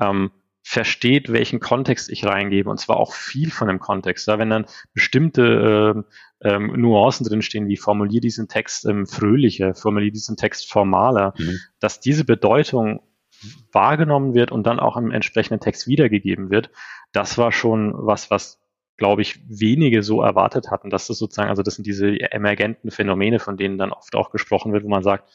ähm, 0.00 0.30
versteht, 0.66 1.30
welchen 1.30 1.60
Kontext 1.60 2.08
ich 2.10 2.24
reingebe, 2.24 2.70
und 2.70 2.80
zwar 2.80 2.96
auch 2.96 3.12
viel 3.12 3.50
von 3.50 3.68
dem 3.68 3.80
Kontext. 3.80 4.26
Ja, 4.26 4.38
wenn 4.38 4.48
dann 4.48 4.64
bestimmte 4.94 6.04
äh, 6.42 6.48
ähm, 6.48 6.72
Nuancen 6.80 7.26
drinstehen, 7.26 7.68
wie 7.68 7.76
formulier 7.76 8.22
diesen 8.22 8.48
Text 8.48 8.86
ähm, 8.86 9.06
fröhlicher, 9.06 9.74
formulier 9.74 10.10
diesen 10.10 10.38
Text 10.38 10.72
formaler, 10.72 11.34
mhm. 11.36 11.58
dass 11.80 12.00
diese 12.00 12.24
Bedeutung 12.24 13.02
wahrgenommen 13.72 14.32
wird 14.32 14.52
und 14.52 14.66
dann 14.66 14.80
auch 14.80 14.96
im 14.96 15.10
entsprechenden 15.10 15.60
Text 15.60 15.86
wiedergegeben 15.86 16.48
wird, 16.48 16.70
das 17.12 17.36
war 17.36 17.52
schon 17.52 17.92
was, 17.94 18.30
was 18.30 18.58
glaube 18.96 19.22
ich, 19.22 19.40
wenige 19.48 20.02
so 20.02 20.22
erwartet 20.22 20.70
hatten, 20.70 20.88
dass 20.88 21.08
das 21.08 21.18
sozusagen, 21.18 21.50
also 21.50 21.62
das 21.62 21.74
sind 21.74 21.86
diese 21.86 22.08
emergenten 22.30 22.90
Phänomene, 22.90 23.38
von 23.40 23.56
denen 23.56 23.76
dann 23.76 23.92
oft 23.92 24.14
auch 24.14 24.30
gesprochen 24.30 24.72
wird, 24.72 24.84
wo 24.84 24.88
man 24.88 25.02
sagt, 25.02 25.28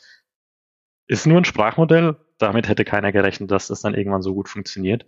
ist 1.10 1.26
nur 1.26 1.42
ein 1.42 1.46
Sprachmodell, 1.46 2.16
damit 2.38 2.70
hätte 2.70 2.86
keiner 2.86 3.12
gerechnet, 3.12 3.52
dass 3.52 3.68
das 3.68 3.82
dann 3.82 3.96
irgendwann 3.96 4.22
so 4.22 4.34
gut 4.34 4.48
funktioniert. 4.48 5.06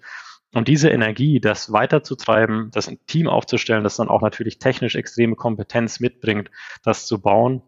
Und 0.54 0.68
diese 0.68 0.90
Energie, 0.90 1.40
das 1.40 1.72
weiterzutreiben, 1.72 2.72
das 2.72 2.90
ein 2.90 3.00
Team 3.06 3.30
aufzustellen, 3.30 3.86
das 3.86 3.96
dann 3.96 4.10
auch 4.10 4.22
natürlich 4.22 4.60
technisch 4.60 4.96
extreme 4.96 5.36
Kompetenz 5.36 6.00
mitbringt, 6.02 6.50
das 6.84 7.06
zu 7.06 7.22
bauen 7.22 7.62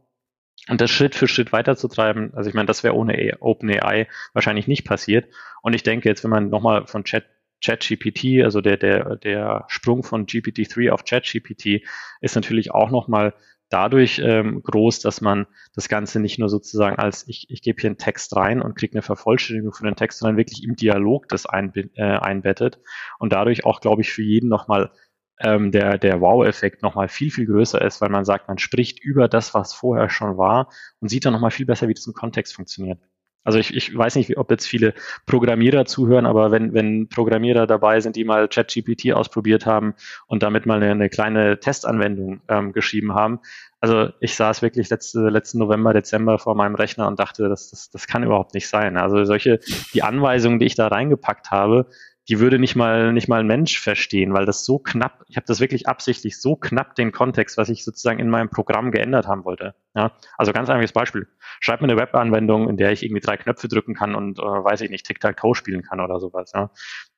und 0.67 0.81
das 0.81 0.89
Schritt 0.89 1.15
für 1.15 1.27
Schritt 1.27 1.53
weiterzutreiben, 1.53 2.33
also 2.33 2.49
ich 2.49 2.55
meine, 2.55 2.65
das 2.65 2.83
wäre 2.83 2.95
ohne 2.95 3.37
OpenAI 3.39 4.07
wahrscheinlich 4.33 4.67
nicht 4.67 4.83
passiert. 4.83 5.27
Und 5.61 5.73
ich 5.73 5.83
denke 5.83 6.09
jetzt, 6.09 6.23
wenn 6.23 6.31
man 6.31 6.49
nochmal 6.49 6.87
von 6.87 7.03
Chat 7.03 7.25
ChatGPT, 7.63 8.43
also 8.43 8.59
der, 8.59 8.75
der, 8.75 9.15
der 9.15 9.63
Sprung 9.69 10.03
von 10.03 10.25
GPT-3 10.25 10.91
auf 10.91 11.05
ChatGPT 11.05 11.87
ist 12.19 12.35
natürlich 12.35 12.71
auch 12.71 12.91
nochmal 12.91 13.33
dadurch 13.73 14.21
ähm, 14.23 14.61
groß, 14.61 14.99
dass 14.99 15.19
man 15.19 15.47
das 15.73 15.89
Ganze 15.89 16.19
nicht 16.19 16.37
nur 16.37 16.47
sozusagen 16.47 16.97
als 16.97 17.27
ich, 17.27 17.49
ich 17.49 17.61
gebe 17.63 17.81
hier 17.81 17.89
einen 17.89 17.97
Text 17.97 18.35
rein 18.35 18.61
und 18.61 18.75
kriege 18.75 18.93
eine 18.93 19.01
Vervollständigung 19.01 19.73
von 19.73 19.87
dem 19.87 19.95
Text, 19.95 20.19
sondern 20.19 20.37
wirklich 20.37 20.63
im 20.63 20.75
Dialog 20.75 21.27
das 21.29 21.47
ein, 21.47 21.73
äh, 21.95 22.03
einbettet 22.03 22.79
und 23.17 23.33
dadurch 23.33 23.65
auch, 23.65 23.81
glaube 23.81 24.03
ich, 24.03 24.11
für 24.11 24.21
jeden 24.21 24.47
nochmal 24.47 24.91
ähm, 25.39 25.71
der, 25.71 25.97
der 25.97 26.21
Wow-Effekt 26.21 26.83
nochmal 26.83 27.07
viel, 27.07 27.31
viel 27.31 27.47
größer 27.47 27.81
ist, 27.81 27.99
weil 27.99 28.09
man 28.09 28.25
sagt, 28.25 28.47
man 28.47 28.59
spricht 28.59 29.03
über 29.03 29.27
das, 29.27 29.55
was 29.55 29.73
vorher 29.73 30.09
schon 30.09 30.37
war 30.37 30.69
und 30.99 31.09
sieht 31.09 31.25
dann 31.25 31.33
nochmal 31.33 31.51
viel 31.51 31.65
besser, 31.65 31.87
wie 31.87 31.95
das 31.95 32.05
im 32.05 32.13
Kontext 32.13 32.53
funktioniert. 32.53 32.99
Also 33.43 33.59
ich, 33.59 33.73
ich 33.75 33.95
weiß 33.95 34.15
nicht, 34.15 34.37
ob 34.37 34.49
jetzt 34.51 34.67
viele 34.67 34.93
Programmierer 35.25 35.85
zuhören, 35.85 36.25
aber 36.25 36.51
wenn, 36.51 36.73
wenn 36.73 37.09
Programmierer 37.09 37.67
dabei 37.67 37.99
sind, 37.99 38.15
die 38.15 38.23
mal 38.23 38.47
ChatGPT 38.47 39.13
ausprobiert 39.13 39.65
haben 39.65 39.93
und 40.27 40.43
damit 40.43 40.65
mal 40.65 40.81
eine, 40.81 40.91
eine 40.91 41.09
kleine 41.09 41.59
Testanwendung 41.59 42.41
ähm, 42.47 42.73
geschrieben 42.73 43.13
haben. 43.13 43.39
Also 43.81 44.09
ich 44.21 44.35
saß 44.35 44.61
wirklich 44.61 44.89
letzte, 44.89 45.27
letzten 45.27 45.59
November, 45.59 45.93
Dezember 45.93 46.39
vor 46.39 46.55
meinem 46.55 46.75
Rechner 46.75 47.05
und 47.07 47.19
dachte, 47.19 47.49
das, 47.49 47.69
das, 47.69 47.89
das 47.89 48.07
kann 48.07 48.23
überhaupt 48.23 48.53
nicht 48.53 48.69
sein. 48.69 48.95
Also 48.95 49.25
solche, 49.25 49.59
die 49.93 50.03
Anweisungen, 50.03 50.59
die 50.59 50.65
ich 50.65 50.75
da 50.75 50.87
reingepackt 50.87 51.51
habe, 51.51 51.87
die 52.29 52.39
würde 52.39 52.57
nicht 52.57 52.75
mal 52.75 53.11
nicht 53.11 53.27
mal 53.27 53.41
ein 53.41 53.47
Mensch 53.47 53.79
verstehen, 53.79 54.33
weil 54.33 54.45
das 54.45 54.63
so 54.63 54.79
knapp, 54.79 55.23
ich 55.27 55.35
habe 55.35 55.45
das 55.45 55.59
wirklich 55.59 55.87
absichtlich 55.87 56.39
so 56.39 56.55
knapp 56.55 56.95
den 56.95 57.11
Kontext, 57.11 57.57
was 57.57 57.69
ich 57.69 57.83
sozusagen 57.83 58.19
in 58.19 58.29
meinem 58.29 58.49
Programm 58.49 58.91
geändert 58.91 59.27
haben 59.27 59.43
wollte. 59.43 59.75
Ja, 59.93 60.13
also 60.37 60.53
ganz 60.53 60.69
einfaches 60.69 60.93
Beispiel. 60.93 61.27
Schreib 61.59 61.81
mir 61.81 61.89
eine 61.89 61.99
Webanwendung, 61.99 62.69
in 62.69 62.77
der 62.77 62.91
ich 62.91 63.03
irgendwie 63.03 63.21
drei 63.21 63.35
Knöpfe 63.35 63.67
drücken 63.67 63.93
kann 63.93 64.15
und 64.15 64.39
äh, 64.39 64.41
weiß 64.41 64.81
ich 64.81 64.89
nicht, 64.89 65.05
Tic-Tac-Toe 65.05 65.55
spielen 65.55 65.83
kann 65.83 65.99
oder 65.99 66.19
sowas. 66.19 66.51
Ja. 66.55 66.71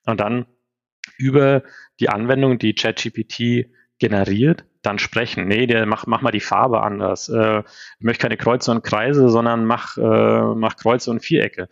Und 0.05 0.19
dann 0.19 0.47
über 1.17 1.63
die 1.99 2.09
Anwendung, 2.09 2.57
die 2.57 2.73
ChatGPT 2.73 3.69
generiert, 3.99 4.65
dann 4.81 4.99
sprechen. 4.99 5.47
Nee, 5.47 5.67
der 5.67 5.85
mach, 5.85 6.07
mach 6.07 6.21
mal 6.21 6.31
die 6.31 6.39
Farbe 6.39 6.81
anders. 6.81 7.29
Äh, 7.29 7.59
ich 7.59 8.05
möchte 8.05 8.23
keine 8.23 8.37
Kreuze 8.37 8.71
und 8.71 8.83
Kreise, 8.83 9.29
sondern 9.29 9.65
mach, 9.65 9.97
äh, 9.97 10.55
mach 10.55 10.77
Kreuze 10.77 11.11
und 11.11 11.23
Vierecke 11.23 11.69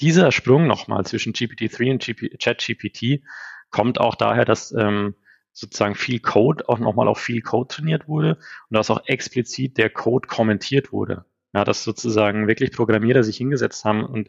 dieser 0.00 0.32
Sprung 0.32 0.66
nochmal 0.66 1.04
zwischen 1.06 1.32
GPT-3 1.32 1.90
und 1.92 2.40
ChatGPT 2.40 3.22
kommt 3.70 4.00
auch 4.00 4.14
daher, 4.14 4.44
dass 4.44 4.72
ähm, 4.72 5.14
sozusagen 5.52 5.94
viel 5.94 6.20
Code 6.20 6.68
auch 6.68 6.78
nochmal 6.78 7.08
auf 7.08 7.18
viel 7.18 7.42
Code 7.42 7.68
trainiert 7.68 8.08
wurde 8.08 8.36
und 8.70 8.76
dass 8.76 8.90
auch 8.90 9.02
explizit 9.06 9.76
der 9.76 9.90
Code 9.90 10.28
kommentiert 10.28 10.92
wurde. 10.92 11.24
Ja, 11.52 11.64
dass 11.64 11.82
sozusagen 11.82 12.46
wirklich 12.46 12.72
Programmierer 12.72 13.24
sich 13.24 13.38
hingesetzt 13.38 13.84
haben 13.84 14.04
und 14.04 14.28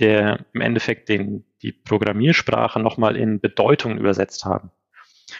der 0.00 0.44
im 0.52 0.60
Endeffekt 0.60 1.08
den, 1.08 1.44
die 1.62 1.72
Programmiersprache 1.72 2.80
nochmal 2.80 3.16
in 3.16 3.40
Bedeutung 3.40 3.98
übersetzt 3.98 4.44
haben. 4.44 4.70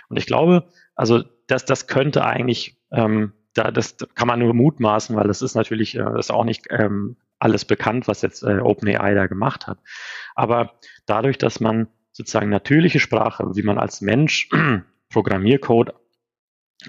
Und 0.09 0.16
ich 0.16 0.26
glaube, 0.26 0.69
also 0.95 1.25
das, 1.47 1.64
das 1.64 1.87
könnte 1.87 2.25
eigentlich, 2.25 2.78
ähm, 2.93 3.33
da, 3.54 3.71
das 3.71 3.97
kann 4.14 4.28
man 4.28 4.38
nur 4.38 4.54
mutmaßen, 4.54 5.16
weil 5.16 5.26
das 5.26 5.43
ist 5.43 5.54
natürlich, 5.54 5.97
äh, 5.97 6.04
das 6.04 6.26
ist 6.26 6.31
auch 6.31 6.45
nicht 6.45 6.66
ähm, 6.71 7.16
alles 7.38 7.64
bekannt, 7.64 8.09
was 8.09 8.23
jetzt 8.23 8.43
äh, 8.43 8.59
OpenAI 8.59 9.14
da 9.14 9.26
gemacht 9.26 9.67
hat. 9.67 9.79
Aber 10.35 10.79
dadurch, 11.07 11.38
dass 11.38 11.61
man 11.61 11.88
sozusagen 12.12 12.49
natürliche 12.49 13.00
Sprache, 13.00 13.55
wie 13.55 13.62
man 13.62 13.79
als 13.79 14.00
Mensch 14.00 14.49
Programmiercode 15.11 15.95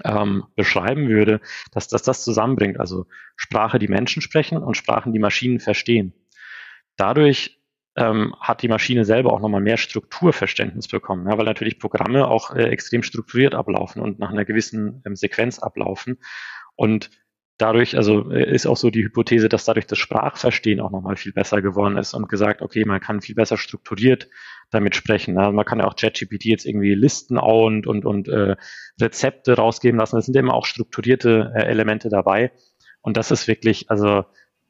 ähm, 0.04 0.44
beschreiben 0.54 1.08
würde, 1.08 1.40
dass, 1.72 1.88
dass 1.88 2.02
das 2.02 2.24
zusammenbringt, 2.24 2.78
also 2.80 3.06
Sprache, 3.36 3.78
die 3.78 3.88
Menschen 3.88 4.22
sprechen 4.22 4.58
und 4.58 4.76
Sprachen, 4.76 5.12
die 5.12 5.18
Maschinen 5.18 5.60
verstehen. 5.60 6.12
Dadurch 6.96 7.60
ähm, 7.96 8.34
hat 8.40 8.62
die 8.62 8.68
Maschine 8.68 9.04
selber 9.04 9.32
auch 9.32 9.40
nochmal 9.40 9.60
mehr 9.60 9.78
Strukturverständnis 9.78 10.88
bekommen, 10.88 11.26
ja, 11.28 11.38
weil 11.38 11.46
natürlich 11.46 11.78
Programme 11.78 12.28
auch 12.28 12.54
äh, 12.54 12.64
extrem 12.64 13.02
strukturiert 13.02 13.54
ablaufen 13.54 14.02
und 14.02 14.18
nach 14.18 14.30
einer 14.30 14.44
gewissen 14.44 15.02
ähm, 15.06 15.16
Sequenz 15.16 15.58
ablaufen. 15.58 16.18
Und 16.74 17.10
dadurch, 17.58 17.96
also 17.96 18.30
äh, 18.30 18.52
ist 18.52 18.66
auch 18.66 18.76
so 18.76 18.90
die 18.90 19.04
Hypothese, 19.04 19.48
dass 19.48 19.64
dadurch 19.64 19.86
das 19.86 19.98
Sprachverstehen 19.98 20.80
auch 20.80 20.90
nochmal 20.90 21.16
viel 21.16 21.32
besser 21.32 21.62
geworden 21.62 21.96
ist 21.96 22.14
und 22.14 22.28
gesagt, 22.28 22.62
okay, 22.62 22.84
man 22.84 23.00
kann 23.00 23.22
viel 23.22 23.34
besser 23.34 23.56
strukturiert 23.56 24.28
damit 24.70 24.96
sprechen. 24.96 25.38
Also 25.38 25.52
man 25.52 25.64
kann 25.64 25.78
ja 25.78 25.86
auch 25.86 25.96
ChatGPT 25.96 26.44
jetzt 26.44 26.66
irgendwie 26.66 26.94
Listen 26.94 27.38
und, 27.38 27.86
und, 27.86 28.04
und 28.04 28.28
äh, 28.28 28.56
Rezepte 29.00 29.54
rausgeben 29.54 29.98
lassen. 29.98 30.18
Es 30.18 30.26
sind 30.26 30.36
immer 30.36 30.54
auch 30.54 30.66
strukturierte 30.66 31.52
äh, 31.54 31.62
Elemente 31.62 32.08
dabei. 32.08 32.52
Und 33.00 33.16
das 33.16 33.30
ist 33.30 33.46
wirklich, 33.46 33.90
also 33.90 34.24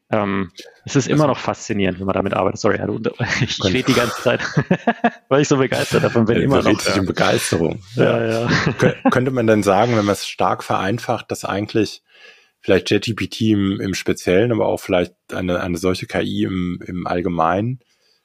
ähm, 0.09 0.53
es 0.85 0.95
ist 0.95 1.09
immer 1.09 1.25
also, 1.25 1.33
noch 1.33 1.39
faszinierend, 1.39 1.99
wenn 1.99 2.07
man 2.07 2.15
damit 2.15 2.35
arbeitet. 2.35 2.61
Sorry, 2.61 2.79
ich 3.41 3.65
rede 3.65 3.83
die 3.83 3.95
ganze 3.95 4.23
Zeit, 4.23 4.41
weil 5.29 5.43
ich 5.43 5.49
so 5.49 5.57
begeistert 5.57 6.05
davon 6.05 6.27
bin. 6.27 6.41
Immer 6.41 6.63
noch. 6.63 6.97
In 6.97 7.07
Begeisterung. 7.07 7.83
Ja, 7.97 8.25
ja. 8.25 8.49
ja. 8.81 9.11
Könnte 9.11 9.33
man 9.33 9.49
denn 9.49 9.65
sagen, 9.65 9.97
wenn 9.97 10.05
man 10.05 10.13
es 10.13 10.29
stark 10.29 10.63
vereinfacht, 10.63 11.31
dass 11.33 11.45
eigentlich 11.45 12.05
vielleicht 12.67 12.91
JetGPT 12.91 13.43
im, 13.43 13.81
im 13.81 13.95
Speziellen, 13.95 14.51
aber 14.51 14.67
auch 14.67 14.79
vielleicht 14.79 15.15
eine, 15.33 15.61
eine 15.61 15.79
solche 15.79 16.07
KI 16.07 16.43
im, 16.43 16.81
im 16.85 17.07
Allgemeinen. 17.07 17.79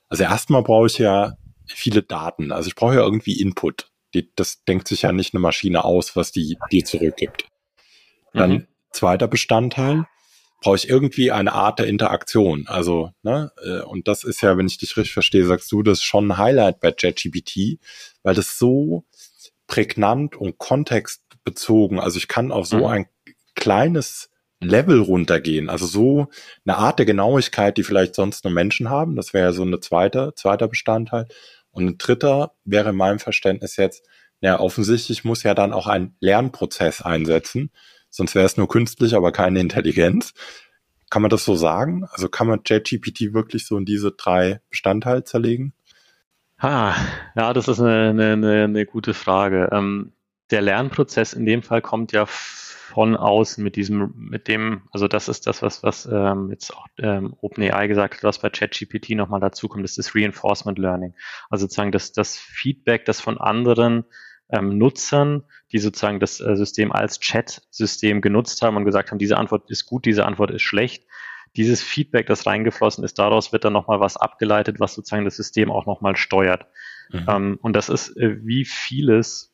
Also 0.10 0.24
erstmal 0.24 0.64
brauche 0.64 0.88
ich 0.88 0.98
ja 0.98 1.38
viele 1.68 2.02
Daten. 2.02 2.52
Also 2.52 2.68
ich 2.68 2.74
brauche 2.74 2.96
ja 2.96 3.02
irgendwie 3.02 3.40
Input. 3.40 3.92
Die, 4.16 4.34
das 4.36 4.64
denkt 4.64 4.88
sich 4.88 5.04
ja 5.04 5.12
nicht 5.12 5.36
eine 5.36 5.42
Maschine 5.42 5.86
aus, 5.86 6.16
was 6.16 6.32
die 6.32 6.58
dir 6.72 6.84
zurückgibt. 6.84 7.46
Dann 8.34 8.52
mhm. 8.52 8.68
zweiter 8.90 9.28
Bestandteil, 9.28 10.08
brauche 10.60 10.78
ich 10.78 10.90
irgendwie 10.90 11.32
eine 11.32 11.54
Art 11.54 11.78
der 11.78 11.86
Interaktion. 11.86 12.66
Also, 12.66 13.12
ne, 13.22 13.52
äh, 13.64 13.82
und 13.82 14.08
das 14.08 14.24
ist 14.24 14.42
ja, 14.42 14.58
wenn 14.58 14.66
ich 14.66 14.80
dich 14.80 14.98
richtig 14.98 15.14
verstehe, 15.14 15.46
sagst 15.46 15.72
du, 15.72 15.84
das 15.84 16.00
ist 16.00 16.04
schon 16.04 16.32
ein 16.32 16.38
Highlight 16.40 16.80
bei 16.80 16.96
JetGPT, 16.98 17.80
weil 18.24 18.34
das 18.34 18.58
so 18.58 19.06
prägnant 19.68 20.36
und 20.36 20.58
kontextbezogen, 20.58 22.00
also 22.00 22.18
ich 22.18 22.28
kann 22.28 22.52
auf 22.52 22.66
so 22.66 22.80
mhm. 22.80 22.86
ein 22.86 23.06
kleines 23.54 24.31
Level 24.62 25.00
runtergehen. 25.02 25.70
Also 25.70 25.86
so 25.86 26.28
eine 26.66 26.78
Art 26.78 27.00
der 27.00 27.06
Genauigkeit, 27.06 27.78
die 27.78 27.84
vielleicht 27.84 28.16
sonst 28.16 28.44
nur 28.44 28.54
Menschen 28.54 28.90
haben. 28.90 29.16
Das 29.16 29.34
wäre 29.34 29.48
ja 29.48 29.52
so 29.52 29.64
eine 29.64 29.80
zweite, 29.80 30.34
zweiter 30.36 30.68
Bestandteil. 30.68 31.28
Und 31.72 31.86
ein 31.86 31.98
dritter 31.98 32.54
wäre 32.64 32.90
in 32.90 32.96
meinem 32.96 33.20
Verständnis 33.20 33.76
jetzt, 33.78 34.06
ja, 34.40 34.60
offensichtlich 34.60 35.24
muss 35.24 35.44
ja 35.44 35.54
dann 35.54 35.74
auch 35.74 35.88
ein 35.88 36.16
Lernprozess 36.20 37.02
einsetzen. 37.02 37.72
Sonst 38.10 38.36
wäre 38.36 38.46
es 38.46 38.58
nur 38.58 38.68
künstlich, 38.68 39.16
aber 39.16 39.32
keine 39.32 39.60
Intelligenz. 39.60 40.34
Kann 41.10 41.22
man 41.22 41.30
das 41.30 41.46
so 41.46 41.56
sagen? 41.56 42.06
Also 42.12 42.30
kann 42.30 42.48
man 42.48 42.62
JetGPT 42.66 43.34
wirklich 43.34 43.66
so 43.66 43.78
in 43.78 43.86
diese 43.86 44.12
drei 44.12 44.62
Bestandteile 44.70 45.24
zerlegen? 45.24 45.74
Ah, 46.58 46.96
ja, 47.36 47.54
das 47.54 47.68
ist 47.68 47.80
eine, 47.80 48.34
eine, 48.34 48.64
eine 48.64 48.86
gute 48.86 49.14
Frage. 49.14 49.70
Ähm, 49.72 50.14
der 50.52 50.62
Lernprozess 50.62 51.34
in 51.34 51.46
dem 51.46 51.64
Fall 51.64 51.82
kommt 51.82 52.12
ja 52.12 52.26
von 52.92 53.16
außen 53.16 53.64
mit 53.64 53.78
diesem, 53.78 54.14
mit 54.16 54.50
dem, 54.50 54.82
also 54.92 55.08
das 55.08 55.30
ist 55.30 55.48
das, 55.48 55.62
was, 55.62 55.82
was 55.82 56.06
ähm, 56.06 56.50
jetzt 56.52 56.76
auch 56.76 56.88
ähm, 56.98 57.34
OpenAI 57.40 57.88
gesagt 57.88 58.16
hat, 58.16 58.24
was 58.24 58.40
bei 58.40 58.50
ChatGPT 58.50 59.12
nochmal 59.12 59.40
dazu 59.40 59.70
kommt, 59.70 59.86
das 59.86 59.98
ist 59.98 60.14
Reinforcement 60.14 60.78
Learning. 60.78 61.14
Also 61.50 61.64
sozusagen 61.64 61.94
das, 61.94 62.12
das 62.12 62.38
Feedback, 62.38 63.06
das 63.06 63.22
von 63.22 63.38
anderen 63.38 64.04
ähm, 64.50 64.78
Nutzern, 64.78 65.44
die 65.72 65.80
sozusagen 65.80 66.20
das 66.20 66.42
äh, 66.42 66.58
System 66.58 66.92
als 66.92 67.22
Chat-System 67.22 68.20
genutzt 68.20 68.62
haben 68.62 68.76
und 68.76 68.84
gesagt 68.84 69.12
haben, 69.12 69.20
diese 69.20 69.38
Antwort 69.38 69.72
ist 69.72 69.86
gut, 69.86 70.06
diese 70.06 70.26
Antwort 70.26 70.52
ist 70.52 70.64
schlecht. 70.64 71.06
Dieses 71.56 71.82
Feedback, 71.82 72.28
das 72.28 72.46
reingeflossen 72.46 73.06
ist, 73.06 73.20
daraus 73.20 73.54
wird 73.54 73.64
dann 73.64 73.74
nochmal 73.74 74.02
was 74.02 74.18
abgeleitet, 74.18 74.82
was 74.82 74.94
sozusagen 74.94 75.26
das 75.26 75.38
System 75.38 75.72
auch 75.72 75.86
nochmal 75.86 76.18
steuert. 76.18 76.66
Mhm. 77.10 77.26
Ähm, 77.28 77.60
und 77.62 77.74
das 77.74 77.88
ist 77.88 78.18
äh, 78.18 78.38
wie 78.46 78.66
vieles 78.66 79.51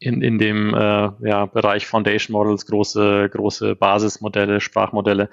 in, 0.00 0.22
in 0.22 0.38
dem 0.38 0.74
äh, 0.74 1.10
ja, 1.28 1.46
Bereich 1.46 1.86
Foundation 1.86 2.32
Models, 2.32 2.66
große, 2.66 3.28
große 3.30 3.76
Basismodelle, 3.76 4.60
Sprachmodelle, 4.60 5.28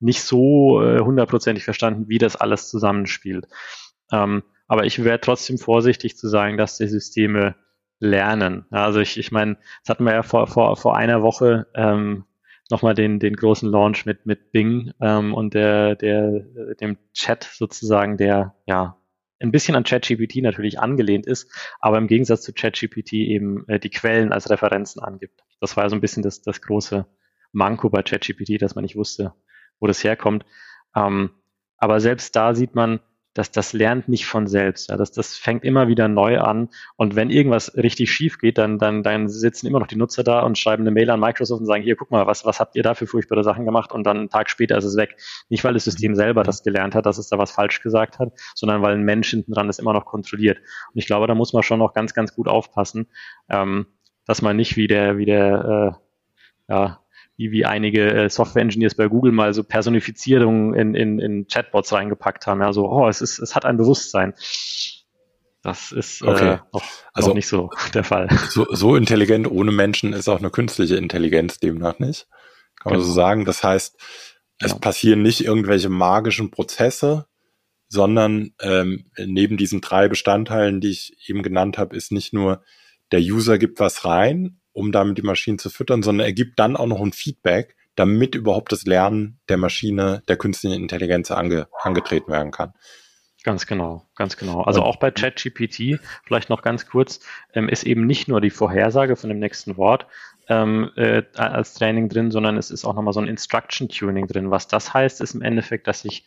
nicht 0.00 0.22
so 0.22 0.82
äh, 0.82 1.00
hundertprozentig 1.00 1.64
verstanden, 1.64 2.08
wie 2.08 2.18
das 2.18 2.36
alles 2.36 2.68
zusammenspielt. 2.68 3.46
Ähm, 4.12 4.42
aber 4.66 4.86
ich 4.86 5.02
wäre 5.04 5.20
trotzdem 5.20 5.58
vorsichtig 5.58 6.16
zu 6.16 6.28
sagen, 6.28 6.56
dass 6.56 6.78
die 6.78 6.86
Systeme 6.86 7.56
lernen. 7.98 8.66
Also 8.70 9.00
ich, 9.00 9.18
ich 9.18 9.30
meine, 9.30 9.56
das 9.82 9.90
hatten 9.90 10.04
wir 10.04 10.14
ja 10.14 10.22
vor, 10.22 10.46
vor, 10.46 10.76
vor 10.76 10.96
einer 10.96 11.22
Woche 11.22 11.66
ähm, 11.74 12.24
nochmal 12.70 12.94
den, 12.94 13.18
den 13.18 13.36
großen 13.36 13.68
Launch 13.68 14.06
mit, 14.06 14.26
mit 14.26 14.52
Bing 14.52 14.92
ähm, 15.00 15.34
und 15.34 15.54
der, 15.54 15.96
der, 15.96 16.40
dem 16.80 16.96
Chat 17.12 17.44
sozusagen, 17.44 18.16
der 18.16 18.54
ja 18.66 18.96
ein 19.40 19.52
bisschen 19.52 19.74
an 19.74 19.84
ChatGPT 19.84 20.36
natürlich 20.42 20.78
angelehnt 20.78 21.26
ist, 21.26 21.50
aber 21.80 21.98
im 21.98 22.06
Gegensatz 22.06 22.42
zu 22.42 22.52
ChatGPT 22.52 23.14
eben 23.14 23.66
äh, 23.68 23.80
die 23.80 23.90
Quellen 23.90 24.32
als 24.32 24.50
Referenzen 24.50 25.02
angibt. 25.02 25.42
Das 25.60 25.76
war 25.76 25.88
so 25.88 25.96
ein 25.96 26.00
bisschen 26.00 26.22
das, 26.22 26.42
das 26.42 26.60
große 26.60 27.06
Manko 27.52 27.90
bei 27.90 28.02
ChatGPT, 28.02 28.60
dass 28.60 28.74
man 28.74 28.82
nicht 28.82 28.96
wusste, 28.96 29.34
wo 29.80 29.86
das 29.86 30.04
herkommt. 30.04 30.44
Ähm, 30.94 31.30
aber 31.78 32.00
selbst 32.00 32.36
da 32.36 32.54
sieht 32.54 32.74
man, 32.74 33.00
dass 33.34 33.52
das 33.52 33.72
lernt 33.72 34.08
nicht 34.08 34.26
von 34.26 34.46
selbst. 34.48 34.90
Ja, 34.90 34.96
das, 34.96 35.12
das 35.12 35.36
fängt 35.36 35.64
immer 35.64 35.86
wieder 35.88 36.08
neu 36.08 36.40
an. 36.40 36.68
Und 36.96 37.14
wenn 37.14 37.30
irgendwas 37.30 37.76
richtig 37.76 38.10
schief 38.10 38.38
geht, 38.38 38.58
dann, 38.58 38.78
dann, 38.78 39.02
dann 39.02 39.28
sitzen 39.28 39.68
immer 39.68 39.78
noch 39.78 39.86
die 39.86 39.96
Nutzer 39.96 40.24
da 40.24 40.40
und 40.40 40.58
schreiben 40.58 40.82
eine 40.82 40.90
Mail 40.90 41.10
an 41.10 41.20
Microsoft 41.20 41.60
und 41.60 41.66
sagen, 41.66 41.82
hier, 41.82 41.94
guck 41.94 42.10
mal, 42.10 42.26
was, 42.26 42.44
was 42.44 42.58
habt 42.58 42.74
ihr 42.74 42.82
da 42.82 42.94
für 42.94 43.06
furchtbare 43.06 43.44
Sachen 43.44 43.64
gemacht? 43.64 43.92
Und 43.92 44.04
dann 44.04 44.16
einen 44.18 44.28
Tag 44.30 44.50
später 44.50 44.76
ist 44.76 44.84
es 44.84 44.96
weg. 44.96 45.16
Nicht, 45.48 45.62
weil 45.62 45.74
das 45.74 45.84
System 45.84 46.16
selber 46.16 46.42
das 46.42 46.62
gelernt 46.62 46.94
hat, 46.94 47.06
dass 47.06 47.18
es 47.18 47.28
da 47.28 47.38
was 47.38 47.52
falsch 47.52 47.82
gesagt 47.82 48.18
hat, 48.18 48.32
sondern 48.54 48.82
weil 48.82 48.94
ein 48.94 49.04
Mensch 49.04 49.30
hinten 49.30 49.52
dran 49.52 49.68
das 49.68 49.78
immer 49.78 49.92
noch 49.92 50.06
kontrolliert. 50.06 50.58
Und 50.58 50.98
ich 50.98 51.06
glaube, 51.06 51.26
da 51.28 51.34
muss 51.34 51.52
man 51.52 51.62
schon 51.62 51.78
noch 51.78 51.94
ganz, 51.94 52.14
ganz 52.14 52.34
gut 52.34 52.48
aufpassen, 52.48 53.08
ähm, 53.48 53.86
dass 54.26 54.42
man 54.42 54.56
nicht 54.56 54.76
wie 54.76 54.88
der, 54.88 55.18
wie 55.18 55.26
der, 55.26 55.96
äh, 56.68 56.72
ja, 56.72 57.00
wie, 57.40 57.52
wie 57.52 57.64
einige 57.64 58.12
äh, 58.12 58.28
Software-Engineers 58.28 58.94
bei 58.94 59.08
Google 59.08 59.32
mal 59.32 59.54
so 59.54 59.64
Personifizierungen 59.64 60.74
in, 60.74 60.94
in, 60.94 61.18
in 61.18 61.46
Chatbots 61.46 61.90
reingepackt 61.90 62.46
haben. 62.46 62.60
Ja, 62.60 62.74
so, 62.74 62.86
oh, 62.86 63.08
es 63.08 63.22
ist, 63.22 63.38
es 63.38 63.54
hat 63.54 63.64
ein 63.64 63.78
Bewusstsein. 63.78 64.34
Das 65.62 65.90
ist 65.90 66.20
äh, 66.20 66.26
okay. 66.26 66.52
äh, 66.52 66.58
noch, 66.70 66.82
also, 67.14 67.28
noch 67.28 67.34
nicht 67.34 67.48
so 67.48 67.70
der 67.94 68.04
Fall. 68.04 68.28
So, 68.50 68.66
so 68.70 68.94
intelligent 68.94 69.50
ohne 69.50 69.72
Menschen 69.72 70.12
ist 70.12 70.28
auch 70.28 70.38
eine 70.38 70.50
künstliche 70.50 70.96
Intelligenz 70.96 71.58
demnach 71.58 71.98
nicht. 71.98 72.28
Kann 72.78 72.92
man 72.92 73.00
genau. 73.00 73.06
so 73.06 73.14
sagen. 73.14 73.46
Das 73.46 73.64
heißt, 73.64 73.98
es 74.58 74.72
ja. 74.72 74.78
passieren 74.78 75.22
nicht 75.22 75.42
irgendwelche 75.42 75.88
magischen 75.88 76.50
Prozesse, 76.50 77.26
sondern 77.88 78.52
ähm, 78.60 79.06
neben 79.16 79.56
diesen 79.56 79.80
drei 79.80 80.08
Bestandteilen, 80.08 80.82
die 80.82 80.90
ich 80.90 81.16
eben 81.26 81.42
genannt 81.42 81.78
habe, 81.78 81.96
ist 81.96 82.12
nicht 82.12 82.34
nur 82.34 82.62
der 83.12 83.20
User 83.20 83.56
gibt 83.56 83.80
was 83.80 84.04
rein 84.04 84.59
um 84.72 84.92
damit 84.92 85.18
die 85.18 85.22
Maschinen 85.22 85.58
zu 85.58 85.70
füttern, 85.70 86.02
sondern 86.02 86.26
er 86.26 86.32
gibt 86.32 86.58
dann 86.58 86.76
auch 86.76 86.86
noch 86.86 87.00
ein 87.00 87.12
Feedback, 87.12 87.76
damit 87.96 88.34
überhaupt 88.34 88.72
das 88.72 88.84
Lernen 88.84 89.40
der 89.48 89.56
Maschine, 89.56 90.22
der 90.28 90.36
künstlichen 90.36 90.80
Intelligenz 90.80 91.30
ange, 91.30 91.68
angetreten 91.82 92.30
werden 92.30 92.50
kann. 92.50 92.72
Ganz 93.42 93.66
genau, 93.66 94.06
ganz 94.16 94.36
genau. 94.36 94.62
Also 94.62 94.82
auch 94.82 94.96
bei 94.96 95.10
ChatGPT, 95.10 95.98
vielleicht 96.24 96.50
noch 96.50 96.60
ganz 96.60 96.86
kurz, 96.86 97.20
ähm, 97.54 97.70
ist 97.70 97.84
eben 97.84 98.06
nicht 98.06 98.28
nur 98.28 98.40
die 98.40 98.50
Vorhersage 98.50 99.16
von 99.16 99.30
dem 99.30 99.38
nächsten 99.38 99.78
Wort 99.78 100.06
ähm, 100.48 100.90
äh, 100.96 101.22
als 101.36 101.74
Training 101.74 102.10
drin, 102.10 102.30
sondern 102.30 102.58
es 102.58 102.70
ist 102.70 102.84
auch 102.84 102.94
nochmal 102.94 103.14
so 103.14 103.20
ein 103.20 103.28
Instruction 103.28 103.88
Tuning 103.88 104.26
drin. 104.26 104.50
Was 104.50 104.68
das 104.68 104.92
heißt, 104.92 105.22
ist 105.22 105.34
im 105.34 105.42
Endeffekt, 105.42 105.86
dass 105.86 106.04
ich 106.04 106.26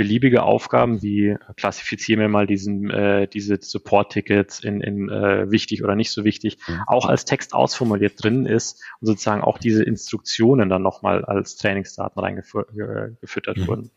beliebige 0.00 0.44
Aufgaben 0.44 1.02
wie 1.02 1.36
klassifiziere 1.56 2.18
mir 2.18 2.28
mal 2.28 2.46
diesen, 2.46 2.88
äh, 2.88 3.28
diese 3.28 3.58
Support-Tickets 3.60 4.60
in, 4.60 4.80
in 4.80 5.10
äh, 5.10 5.50
wichtig 5.50 5.84
oder 5.84 5.94
nicht 5.94 6.10
so 6.10 6.24
wichtig, 6.24 6.56
mhm. 6.66 6.80
auch 6.86 7.04
als 7.04 7.26
Text 7.26 7.52
ausformuliert 7.52 8.14
drin 8.16 8.46
ist 8.46 8.82
und 9.02 9.08
sozusagen 9.08 9.42
auch 9.42 9.58
diese 9.58 9.82
Instruktionen 9.84 10.70
dann 10.70 10.80
nochmal 10.80 11.26
als 11.26 11.56
Trainingsdaten 11.56 12.18
reingefüttert 12.18 13.58
mhm. 13.58 13.66
wurden. 13.66 13.90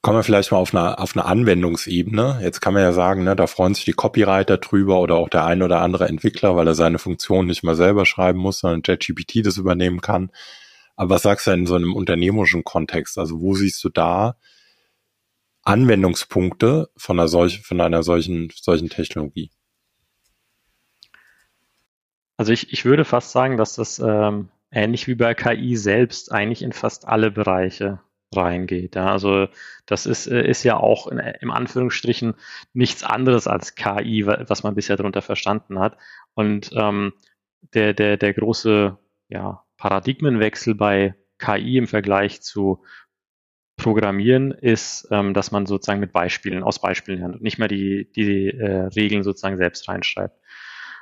Kommen 0.00 0.16
wir 0.16 0.22
vielleicht 0.22 0.50
mal 0.50 0.56
auf 0.56 0.74
eine, 0.74 0.98
auf 0.98 1.14
eine 1.14 1.26
Anwendungsebene. 1.26 2.40
Jetzt 2.42 2.62
kann 2.62 2.72
man 2.72 2.82
ja 2.82 2.94
sagen, 2.94 3.22
ne, 3.24 3.36
da 3.36 3.46
freuen 3.46 3.74
sich 3.74 3.84
die 3.84 3.92
Copywriter 3.92 4.56
drüber 4.56 5.00
oder 5.00 5.16
auch 5.16 5.28
der 5.28 5.44
ein 5.44 5.62
oder 5.62 5.82
andere 5.82 6.08
Entwickler, 6.08 6.56
weil 6.56 6.66
er 6.66 6.74
seine 6.74 6.98
Funktion 6.98 7.48
nicht 7.48 7.62
mal 7.64 7.74
selber 7.74 8.06
schreiben 8.06 8.38
muss, 8.38 8.60
sondern 8.60 8.80
ChatGPT 8.80 9.44
das 9.44 9.58
übernehmen 9.58 10.00
kann. 10.00 10.30
Aber 10.96 11.16
was 11.16 11.22
sagst 11.22 11.48
du 11.48 11.50
in 11.50 11.66
so 11.66 11.74
einem 11.74 11.92
unternehmerischen 11.92 12.64
Kontext? 12.64 13.18
Also 13.18 13.42
wo 13.42 13.52
siehst 13.52 13.84
du 13.84 13.90
da 13.90 14.36
Anwendungspunkte 15.62 16.90
von 16.96 17.18
einer, 17.18 17.28
solch, 17.28 17.60
von 17.62 17.80
einer 17.80 18.02
solchen, 18.02 18.50
solchen 18.54 18.88
Technologie? 18.88 19.50
Also 22.36 22.52
ich, 22.52 22.72
ich 22.72 22.84
würde 22.84 23.04
fast 23.04 23.32
sagen, 23.32 23.56
dass 23.58 23.74
das 23.74 23.98
ähm, 23.98 24.48
ähnlich 24.70 25.06
wie 25.06 25.14
bei 25.14 25.34
KI 25.34 25.76
selbst 25.76 26.32
eigentlich 26.32 26.62
in 26.62 26.72
fast 26.72 27.06
alle 27.06 27.30
Bereiche 27.30 28.00
reingeht. 28.34 28.94
Ja. 28.94 29.12
Also 29.12 29.48
das 29.86 30.06
ist, 30.06 30.26
äh, 30.26 30.48
ist 30.48 30.62
ja 30.62 30.76
auch 30.76 31.06
in, 31.08 31.18
im 31.18 31.50
Anführungsstrichen 31.50 32.34
nichts 32.72 33.02
anderes 33.02 33.46
als 33.46 33.74
KI, 33.74 34.26
was 34.26 34.62
man 34.62 34.74
bisher 34.74 34.96
darunter 34.96 35.22
verstanden 35.22 35.78
hat. 35.78 35.96
Und 36.34 36.70
ähm, 36.74 37.12
der, 37.74 37.92
der, 37.92 38.16
der 38.16 38.34
große 38.34 38.96
ja, 39.28 39.64
Paradigmenwechsel 39.76 40.74
bei 40.74 41.14
KI 41.38 41.78
im 41.78 41.86
Vergleich 41.86 42.42
zu 42.42 42.84
Programmieren 43.82 44.52
ist, 44.52 45.08
ähm, 45.10 45.34
dass 45.34 45.50
man 45.50 45.66
sozusagen 45.66 46.00
mit 46.00 46.12
Beispielen, 46.12 46.62
aus 46.62 46.80
Beispielen 46.80 47.18
lernt 47.18 47.36
und 47.36 47.42
nicht 47.42 47.58
mehr 47.58 47.68
die, 47.68 48.10
die 48.14 48.48
äh, 48.48 48.86
Regeln 48.96 49.22
sozusagen 49.22 49.56
selbst 49.56 49.88
reinschreibt. 49.88 50.36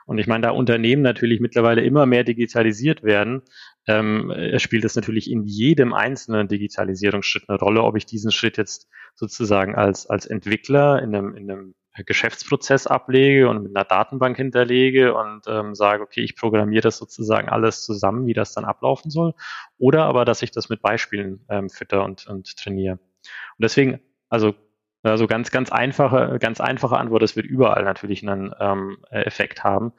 Und 0.06 0.16
ich 0.16 0.26
meine, 0.26 0.42
da 0.42 0.50
Unternehmen 0.50 1.02
natürlich 1.02 1.38
mittlerweile 1.38 1.82
immer 1.82 2.06
mehr 2.06 2.24
digitalisiert 2.24 3.02
werden, 3.02 3.42
ähm, 3.86 4.32
spielt 4.56 4.86
es 4.86 4.96
natürlich 4.96 5.30
in 5.30 5.44
jedem 5.44 5.92
einzelnen 5.92 6.48
Digitalisierungsschritt 6.48 7.48
eine 7.48 7.58
Rolle, 7.58 7.82
ob 7.82 7.94
ich 7.94 8.06
diesen 8.06 8.30
Schritt 8.30 8.56
jetzt 8.56 8.88
sozusagen 9.14 9.74
als, 9.74 10.06
als 10.06 10.24
Entwickler 10.24 11.02
in 11.02 11.14
einem, 11.14 11.34
in 11.34 11.50
einem 11.50 11.74
Geschäftsprozess 12.04 12.86
ablege 12.86 13.48
und 13.48 13.62
mit 13.62 13.76
einer 13.76 13.84
Datenbank 13.84 14.36
hinterlege 14.36 15.14
und 15.14 15.42
ähm, 15.48 15.74
sage, 15.74 16.02
okay, 16.02 16.22
ich 16.22 16.36
programmiere 16.36 16.82
das 16.82 16.98
sozusagen 16.98 17.48
alles 17.48 17.84
zusammen, 17.84 18.26
wie 18.26 18.34
das 18.34 18.54
dann 18.54 18.64
ablaufen 18.64 19.10
soll. 19.10 19.34
Oder 19.78 20.04
aber, 20.04 20.24
dass 20.24 20.42
ich 20.42 20.50
das 20.50 20.68
mit 20.68 20.82
Beispielen 20.82 21.44
ähm, 21.48 21.70
fütter 21.70 22.04
und, 22.04 22.26
und 22.26 22.56
trainiere. 22.56 22.94
Und 22.94 23.62
deswegen, 23.62 24.00
also 24.28 24.54
also 25.02 25.26
ganz, 25.26 25.50
ganz 25.50 25.70
einfache, 25.70 26.38
ganz 26.40 26.60
einfache 26.60 26.96
Antwort, 26.96 27.22
es 27.22 27.36
wird 27.36 27.46
überall 27.46 27.84
natürlich 27.84 28.26
einen 28.26 28.52
ähm, 28.58 28.98
Effekt 29.10 29.62
haben. 29.62 29.92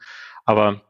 Aber 0.44 0.82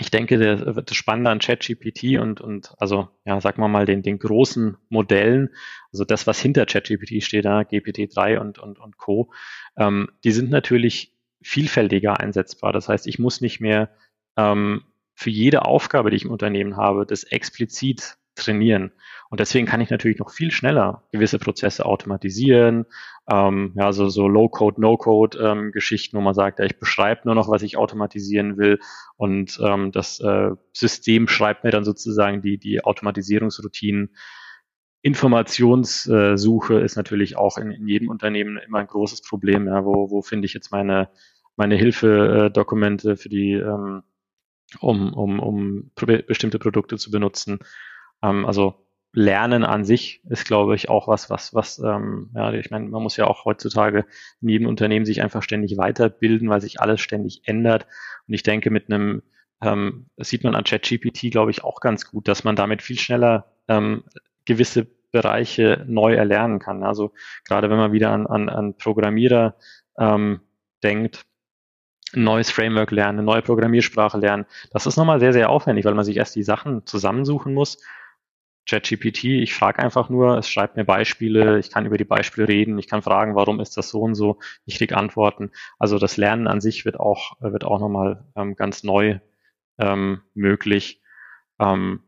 ich 0.00 0.10
denke, 0.10 0.38
der, 0.38 0.56
das 0.56 0.96
Spannende 0.96 1.30
an 1.30 1.38
ChatGPT 1.38 2.18
und, 2.18 2.40
und 2.40 2.74
also, 2.78 3.08
ja, 3.24 3.40
sagen 3.40 3.62
wir 3.62 3.68
mal, 3.68 3.86
den, 3.86 4.02
den 4.02 4.18
großen 4.18 4.76
Modellen, 4.88 5.50
also 5.92 6.04
das, 6.04 6.26
was 6.26 6.40
hinter 6.40 6.66
ChatGPT 6.66 7.22
steht, 7.22 7.44
da, 7.44 7.60
GPT-3 7.60 8.38
und, 8.38 8.58
und, 8.58 8.78
und 8.78 8.98
Co., 8.98 9.32
ähm, 9.76 10.08
die 10.24 10.32
sind 10.32 10.50
natürlich 10.50 11.14
vielfältiger 11.42 12.20
einsetzbar. 12.20 12.72
Das 12.72 12.88
heißt, 12.88 13.06
ich 13.06 13.18
muss 13.18 13.40
nicht 13.40 13.60
mehr 13.60 13.90
ähm, 14.36 14.82
für 15.14 15.30
jede 15.30 15.64
Aufgabe, 15.64 16.10
die 16.10 16.16
ich 16.16 16.24
im 16.24 16.30
Unternehmen 16.30 16.76
habe, 16.76 17.06
das 17.06 17.24
explizit 17.24 18.18
trainieren. 18.36 18.92
Und 19.28 19.40
deswegen 19.40 19.66
kann 19.66 19.80
ich 19.80 19.90
natürlich 19.90 20.18
noch 20.18 20.30
viel 20.30 20.50
schneller 20.50 21.02
gewisse 21.10 21.38
Prozesse 21.38 21.84
automatisieren. 21.84 22.86
Ähm, 23.28 23.72
ja, 23.76 23.92
so, 23.92 24.08
so 24.08 24.28
Low-Code, 24.28 24.80
No-Code-Geschichten, 24.80 26.16
ähm, 26.16 26.20
wo 26.20 26.24
man 26.24 26.34
sagt, 26.34 26.60
ja, 26.60 26.64
ich 26.64 26.78
beschreibe 26.78 27.22
nur 27.24 27.34
noch, 27.34 27.48
was 27.48 27.62
ich 27.62 27.76
automatisieren 27.76 28.56
will. 28.56 28.78
Und 29.16 29.58
ähm, 29.64 29.90
das 29.90 30.20
äh, 30.20 30.50
System 30.72 31.26
schreibt 31.26 31.64
mir 31.64 31.70
dann 31.70 31.84
sozusagen 31.84 32.40
die, 32.40 32.58
die 32.58 32.84
Automatisierungsroutinen. 32.84 34.14
Informationssuche 35.02 36.80
ist 36.80 36.96
natürlich 36.96 37.36
auch 37.36 37.58
in, 37.58 37.70
in 37.70 37.88
jedem 37.88 38.08
Unternehmen 38.08 38.58
immer 38.58 38.78
ein 38.78 38.86
großes 38.86 39.22
Problem. 39.22 39.66
Ja, 39.66 39.84
wo, 39.84 40.10
wo 40.10 40.22
finde 40.22 40.46
ich 40.46 40.54
jetzt 40.54 40.70
meine, 40.70 41.08
meine 41.56 41.76
Hilfedokumente 41.76 43.16
für 43.16 43.28
die, 43.28 43.52
ähm, 43.52 44.02
um, 44.80 45.14
um, 45.14 45.40
um 45.40 45.90
bestimmte 46.26 46.58
Produkte 46.58 46.96
zu 46.96 47.10
benutzen. 47.10 47.58
Ähm, 48.22 48.46
also 48.46 48.86
Lernen 49.16 49.64
an 49.64 49.86
sich 49.86 50.20
ist, 50.28 50.46
glaube 50.46 50.74
ich, 50.74 50.90
auch 50.90 51.08
was, 51.08 51.30
was, 51.30 51.54
was, 51.54 51.78
ähm, 51.78 52.28
ja, 52.34 52.52
ich 52.52 52.70
meine, 52.70 52.86
man 52.88 53.02
muss 53.02 53.16
ja 53.16 53.26
auch 53.26 53.46
heutzutage 53.46 54.04
in 54.42 54.50
jedem 54.50 54.68
Unternehmen 54.68 55.06
sich 55.06 55.22
einfach 55.22 55.42
ständig 55.42 55.78
weiterbilden, 55.78 56.50
weil 56.50 56.60
sich 56.60 56.82
alles 56.82 57.00
ständig 57.00 57.40
ändert. 57.44 57.86
Und 58.28 58.34
ich 58.34 58.42
denke, 58.42 58.70
mit 58.70 58.90
einem, 58.90 59.22
ähm, 59.62 60.10
das 60.16 60.28
sieht 60.28 60.44
man 60.44 60.54
an 60.54 60.64
ChatGPT, 60.64 61.30
glaube 61.30 61.50
ich, 61.50 61.64
auch 61.64 61.80
ganz 61.80 62.10
gut, 62.10 62.28
dass 62.28 62.44
man 62.44 62.56
damit 62.56 62.82
viel 62.82 62.98
schneller 62.98 63.46
ähm, 63.68 64.04
gewisse 64.44 64.86
Bereiche 65.12 65.82
neu 65.88 66.14
erlernen 66.14 66.58
kann. 66.58 66.82
Also 66.82 67.14
gerade 67.48 67.70
wenn 67.70 67.78
man 67.78 67.92
wieder 67.92 68.10
an, 68.10 68.26
an, 68.26 68.50
an 68.50 68.76
Programmierer 68.76 69.56
ähm, 69.98 70.40
denkt, 70.82 71.24
ein 72.14 72.24
neues 72.24 72.50
Framework 72.50 72.90
lernen, 72.90 73.20
eine 73.20 73.26
neue 73.26 73.40
Programmiersprache 73.40 74.18
lernen, 74.18 74.44
das 74.72 74.84
ist 74.84 74.98
nochmal 74.98 75.20
sehr, 75.20 75.32
sehr 75.32 75.48
aufwendig, 75.48 75.86
weil 75.86 75.94
man 75.94 76.04
sich 76.04 76.18
erst 76.18 76.36
die 76.36 76.42
Sachen 76.42 76.84
zusammensuchen 76.84 77.54
muss 77.54 77.78
ChatGPT, 78.68 79.24
ich 79.24 79.54
frage 79.54 79.78
einfach 79.78 80.08
nur, 80.08 80.38
es 80.38 80.50
schreibt 80.50 80.76
mir 80.76 80.84
Beispiele, 80.84 81.58
ich 81.58 81.70
kann 81.70 81.86
über 81.86 81.98
die 81.98 82.04
Beispiele 82.04 82.48
reden, 82.48 82.78
ich 82.78 82.88
kann 82.88 83.02
fragen, 83.02 83.36
warum 83.36 83.60
ist 83.60 83.76
das 83.76 83.90
so 83.90 84.00
und 84.00 84.14
so, 84.14 84.38
ich 84.64 84.76
kriege 84.78 84.96
Antworten. 84.96 85.52
Also 85.78 85.98
das 85.98 86.16
Lernen 86.16 86.48
an 86.48 86.60
sich 86.60 86.84
wird 86.84 86.98
auch, 86.98 87.40
wird 87.40 87.64
auch 87.64 87.78
nochmal 87.80 88.24
ähm, 88.34 88.56
ganz 88.56 88.82
neu 88.82 89.20
ähm, 89.78 90.22
möglich. 90.34 91.00
Ähm, 91.60 92.02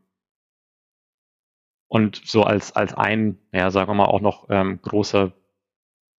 und 1.87 2.21
so 2.23 2.43
als, 2.43 2.75
als 2.75 2.93
ein, 2.93 3.39
ja, 3.51 3.71
sagen 3.71 3.89
wir 3.89 3.95
mal, 3.95 4.05
auch 4.05 4.21
noch 4.21 4.47
ähm, 4.49 4.79
großer 4.81 5.33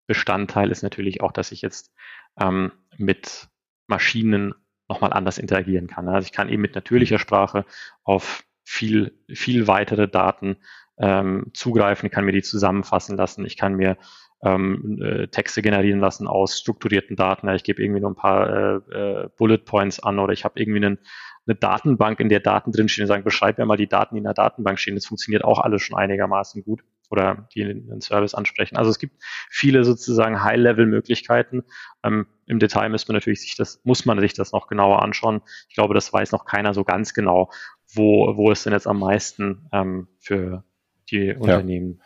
Bestandteil 0.06 0.70
ist 0.70 0.82
natürlich 0.82 1.20
auch, 1.22 1.32
dass 1.32 1.52
ich 1.52 1.62
jetzt 1.62 1.92
ähm, 2.40 2.72
mit 2.96 3.48
Maschinen 3.86 4.54
nochmal 4.88 5.12
anders 5.12 5.38
interagieren 5.38 5.86
kann. 5.86 6.08
Also 6.08 6.26
ich 6.26 6.32
kann 6.32 6.48
eben 6.48 6.62
mit 6.62 6.74
natürlicher 6.74 7.20
Sprache 7.20 7.64
auf 8.02 8.44
viel, 8.70 9.18
viel 9.28 9.66
weitere 9.66 10.06
Daten 10.06 10.56
ähm, 10.96 11.50
zugreifen, 11.54 12.08
kann 12.08 12.24
mir 12.24 12.30
die 12.30 12.42
zusammenfassen 12.42 13.16
lassen, 13.16 13.44
ich 13.44 13.56
kann 13.56 13.74
mir 13.74 13.96
ähm, 14.44 15.00
äh, 15.02 15.26
Texte 15.26 15.60
generieren 15.60 15.98
lassen 15.98 16.28
aus 16.28 16.60
strukturierten 16.60 17.16
Daten. 17.16 17.48
Ja, 17.48 17.54
ich 17.54 17.64
gebe 17.64 17.82
irgendwie 17.82 18.00
nur 18.00 18.10
ein 18.10 18.16
paar 18.16 18.48
äh, 18.48 19.24
äh, 19.24 19.28
Bullet 19.36 19.58
Points 19.58 20.00
an 20.00 20.20
oder 20.20 20.32
ich 20.32 20.44
habe 20.44 20.58
irgendwie 20.60 20.84
einen, 20.84 20.98
eine 21.46 21.56
Datenbank, 21.56 22.20
in 22.20 22.28
der 22.28 22.40
Daten 22.40 22.70
drinstehen 22.70 23.04
und 23.04 23.08
sagen, 23.08 23.24
beschreib 23.24 23.58
mir 23.58 23.66
mal 23.66 23.76
die 23.76 23.88
Daten, 23.88 24.14
die 24.14 24.18
in 24.18 24.24
der 24.24 24.34
Datenbank 24.34 24.78
stehen. 24.78 24.94
Das 24.94 25.06
funktioniert 25.06 25.44
auch 25.44 25.58
alles 25.58 25.82
schon 25.82 25.98
einigermaßen 25.98 26.62
gut 26.62 26.82
oder 27.10 27.48
die 27.54 27.64
den 27.64 28.00
Service 28.00 28.34
ansprechen. 28.34 28.76
Also 28.76 28.90
es 28.90 28.98
gibt 28.98 29.16
viele 29.50 29.84
sozusagen 29.84 30.42
High-Level-Möglichkeiten. 30.42 31.64
Ähm, 32.04 32.26
Im 32.46 32.60
Detail 32.60 32.88
muss 32.88 33.08
man 33.08 33.16
natürlich 33.16 33.40
sich 33.42 33.56
das, 33.56 33.80
muss 33.84 34.06
man 34.06 34.20
sich 34.20 34.32
das 34.32 34.52
noch 34.52 34.68
genauer 34.68 35.02
anschauen. 35.02 35.42
Ich 35.68 35.74
glaube, 35.74 35.92
das 35.92 36.12
weiß 36.12 36.32
noch 36.32 36.44
keiner 36.44 36.72
so 36.72 36.84
ganz 36.84 37.12
genau, 37.12 37.50
wo, 37.94 38.36
wo 38.36 38.50
es 38.50 38.62
denn 38.62 38.72
jetzt 38.72 38.86
am 38.86 39.00
meisten 39.00 39.68
ähm, 39.72 40.08
für 40.18 40.64
die 41.10 41.34
Unternehmen 41.34 42.00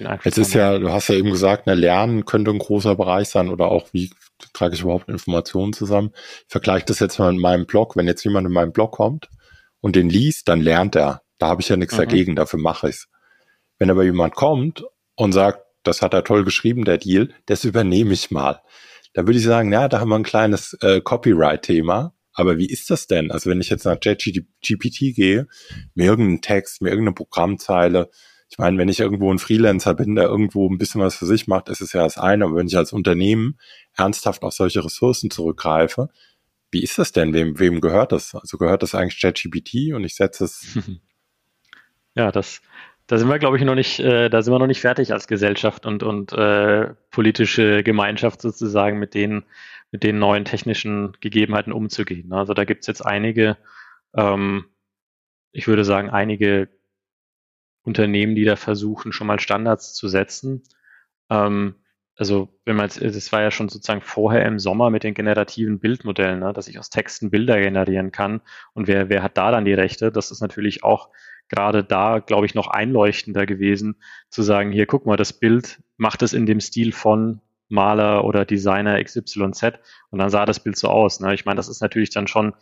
ja. 0.00 0.18
Jetzt 0.24 0.38
ist 0.38 0.54
ja, 0.54 0.78
du 0.78 0.90
hast 0.90 1.08
ja 1.08 1.14
eben 1.14 1.30
gesagt, 1.30 1.66
ne, 1.66 1.74
Lernen 1.74 2.24
könnte 2.24 2.50
ein 2.50 2.58
großer 2.58 2.96
Bereich 2.96 3.28
sein 3.28 3.50
oder 3.50 3.70
auch 3.70 3.92
wie 3.92 4.10
trage 4.54 4.74
ich 4.74 4.80
überhaupt 4.80 5.08
Informationen 5.08 5.74
zusammen. 5.74 6.12
Ich 6.14 6.44
vergleiche 6.48 6.86
das 6.86 7.00
jetzt 7.00 7.18
mal 7.18 7.32
mit 7.32 7.42
meinem 7.42 7.66
Blog. 7.66 7.96
Wenn 7.96 8.06
jetzt 8.06 8.24
jemand 8.24 8.46
in 8.46 8.52
meinen 8.52 8.72
Blog 8.72 8.92
kommt 8.92 9.28
und 9.80 9.96
den 9.96 10.08
liest, 10.08 10.48
dann 10.48 10.60
lernt 10.60 10.96
er. 10.96 11.22
Da 11.38 11.48
habe 11.48 11.60
ich 11.60 11.68
ja 11.68 11.76
nichts 11.76 11.94
mhm. 11.94 11.98
dagegen, 11.98 12.36
dafür 12.36 12.58
mache 12.58 12.88
ich's. 12.88 13.08
Wenn 13.78 13.90
aber 13.90 14.02
jemand 14.04 14.34
kommt 14.34 14.84
und 15.16 15.32
sagt, 15.32 15.66
das 15.82 16.02
hat 16.02 16.14
er 16.14 16.24
toll 16.24 16.44
geschrieben, 16.44 16.84
der 16.84 16.98
Deal, 16.98 17.30
das 17.46 17.64
übernehme 17.64 18.12
ich 18.12 18.30
mal. 18.30 18.60
Da 19.12 19.26
würde 19.26 19.38
ich 19.38 19.44
sagen, 19.44 19.72
ja, 19.72 19.88
da 19.88 20.00
haben 20.00 20.10
wir 20.10 20.16
ein 20.16 20.22
kleines 20.22 20.74
äh, 20.82 21.00
Copyright-Thema. 21.00 22.14
Aber 22.40 22.58
wie 22.58 22.68
ist 22.68 22.90
das 22.90 23.06
denn? 23.06 23.30
Also 23.30 23.50
wenn 23.50 23.60
ich 23.60 23.70
jetzt 23.70 23.84
nach 23.84 24.00
ChatGPT 24.00 25.14
gehe, 25.14 25.46
mir 25.94 26.06
irgendeinen 26.06 26.40
Text, 26.40 26.82
mir 26.82 26.90
irgendeine 26.90 27.14
Programmzeile, 27.14 28.10
ich 28.48 28.58
meine, 28.58 28.78
wenn 28.78 28.88
ich 28.88 28.98
irgendwo 28.98 29.32
ein 29.32 29.38
Freelancer 29.38 29.94
bin, 29.94 30.16
der 30.16 30.24
irgendwo 30.24 30.68
ein 30.68 30.78
bisschen 30.78 31.00
was 31.00 31.14
für 31.14 31.26
sich 31.26 31.46
macht, 31.46 31.68
ist 31.68 31.80
es 31.80 31.92
ja 31.92 32.02
das 32.02 32.18
eine. 32.18 32.44
Aber 32.44 32.56
wenn 32.56 32.66
ich 32.66 32.76
als 32.76 32.92
Unternehmen 32.92 33.58
ernsthaft 33.96 34.42
auf 34.42 34.54
solche 34.54 34.84
Ressourcen 34.84 35.30
zurückgreife, 35.30 36.08
wie 36.72 36.82
ist 36.82 36.98
das 36.98 37.12
denn? 37.12 37.32
Wem, 37.32 37.58
wem 37.60 37.80
gehört 37.80 38.12
das? 38.12 38.34
Also 38.34 38.58
gehört 38.58 38.82
das 38.82 38.94
eigentlich 38.94 39.20
ChatGPT 39.20 39.92
und 39.94 40.04
ich 40.04 40.14
setze 40.14 40.44
es. 40.44 40.78
Ja, 42.16 42.32
das, 42.32 42.60
da 43.06 43.18
sind 43.18 43.28
wir, 43.28 43.38
glaube 43.38 43.56
ich, 43.56 43.62
noch 43.62 43.76
nicht, 43.76 44.00
äh, 44.00 44.28
da 44.28 44.42
sind 44.42 44.52
wir 44.52 44.58
noch 44.58 44.66
nicht 44.66 44.80
fertig 44.80 45.12
als 45.12 45.28
Gesellschaft 45.28 45.86
und, 45.86 46.02
und 46.02 46.32
äh, 46.32 46.92
politische 47.12 47.84
Gemeinschaft 47.84 48.42
sozusagen 48.42 48.98
mit 48.98 49.14
den, 49.14 49.44
mit 49.90 50.02
den 50.02 50.18
neuen 50.18 50.44
technischen 50.44 51.12
Gegebenheiten 51.20 51.72
umzugehen. 51.72 52.32
Also 52.32 52.54
da 52.54 52.64
gibt 52.64 52.82
es 52.82 52.86
jetzt 52.86 53.04
einige, 53.04 53.56
ähm, 54.14 54.66
ich 55.52 55.66
würde 55.66 55.84
sagen, 55.84 56.10
einige 56.10 56.68
Unternehmen, 57.82 58.34
die 58.34 58.44
da 58.44 58.56
versuchen, 58.56 59.12
schon 59.12 59.26
mal 59.26 59.40
Standards 59.40 59.94
zu 59.94 60.08
setzen. 60.08 60.62
Ähm, 61.30 61.76
also 62.16 62.60
wenn 62.66 62.76
man 62.76 62.86
jetzt, 62.86 63.02
das 63.02 63.32
war 63.32 63.40
ja 63.40 63.50
schon 63.50 63.68
sozusagen 63.68 64.02
vorher 64.02 64.44
im 64.44 64.58
Sommer 64.58 64.90
mit 64.90 65.04
den 65.04 65.14
generativen 65.14 65.80
Bildmodellen, 65.80 66.40
ne, 66.40 66.52
dass 66.52 66.68
ich 66.68 66.78
aus 66.78 66.90
Texten 66.90 67.30
Bilder 67.30 67.58
generieren 67.58 68.12
kann. 68.12 68.42
Und 68.74 68.86
wer, 68.88 69.08
wer 69.08 69.22
hat 69.22 69.38
da 69.38 69.50
dann 69.50 69.64
die 69.64 69.72
Rechte? 69.72 70.12
Das 70.12 70.30
ist 70.30 70.40
natürlich 70.40 70.84
auch 70.84 71.08
gerade 71.48 71.82
da, 71.82 72.18
glaube 72.20 72.46
ich, 72.46 72.54
noch 72.54 72.68
einleuchtender 72.68 73.46
gewesen, 73.46 73.96
zu 74.28 74.42
sagen, 74.42 74.70
hier, 74.70 74.86
guck 74.86 75.06
mal, 75.06 75.16
das 75.16 75.32
Bild 75.32 75.82
macht 75.96 76.22
es 76.22 76.32
in 76.32 76.46
dem 76.46 76.60
Stil 76.60 76.92
von 76.92 77.40
Maler 77.70 78.24
oder 78.24 78.44
Designer 78.44 79.02
XYZ 79.02 79.78
und 80.10 80.18
dann 80.18 80.30
sah 80.30 80.44
das 80.44 80.60
Bild 80.60 80.76
so 80.76 80.88
aus. 80.88 81.20
Ne? 81.20 81.34
Ich 81.34 81.44
meine, 81.44 81.56
das 81.56 81.68
ist 81.68 81.80
natürlich 81.80 82.10
dann 82.10 82.26
schon 82.26 82.54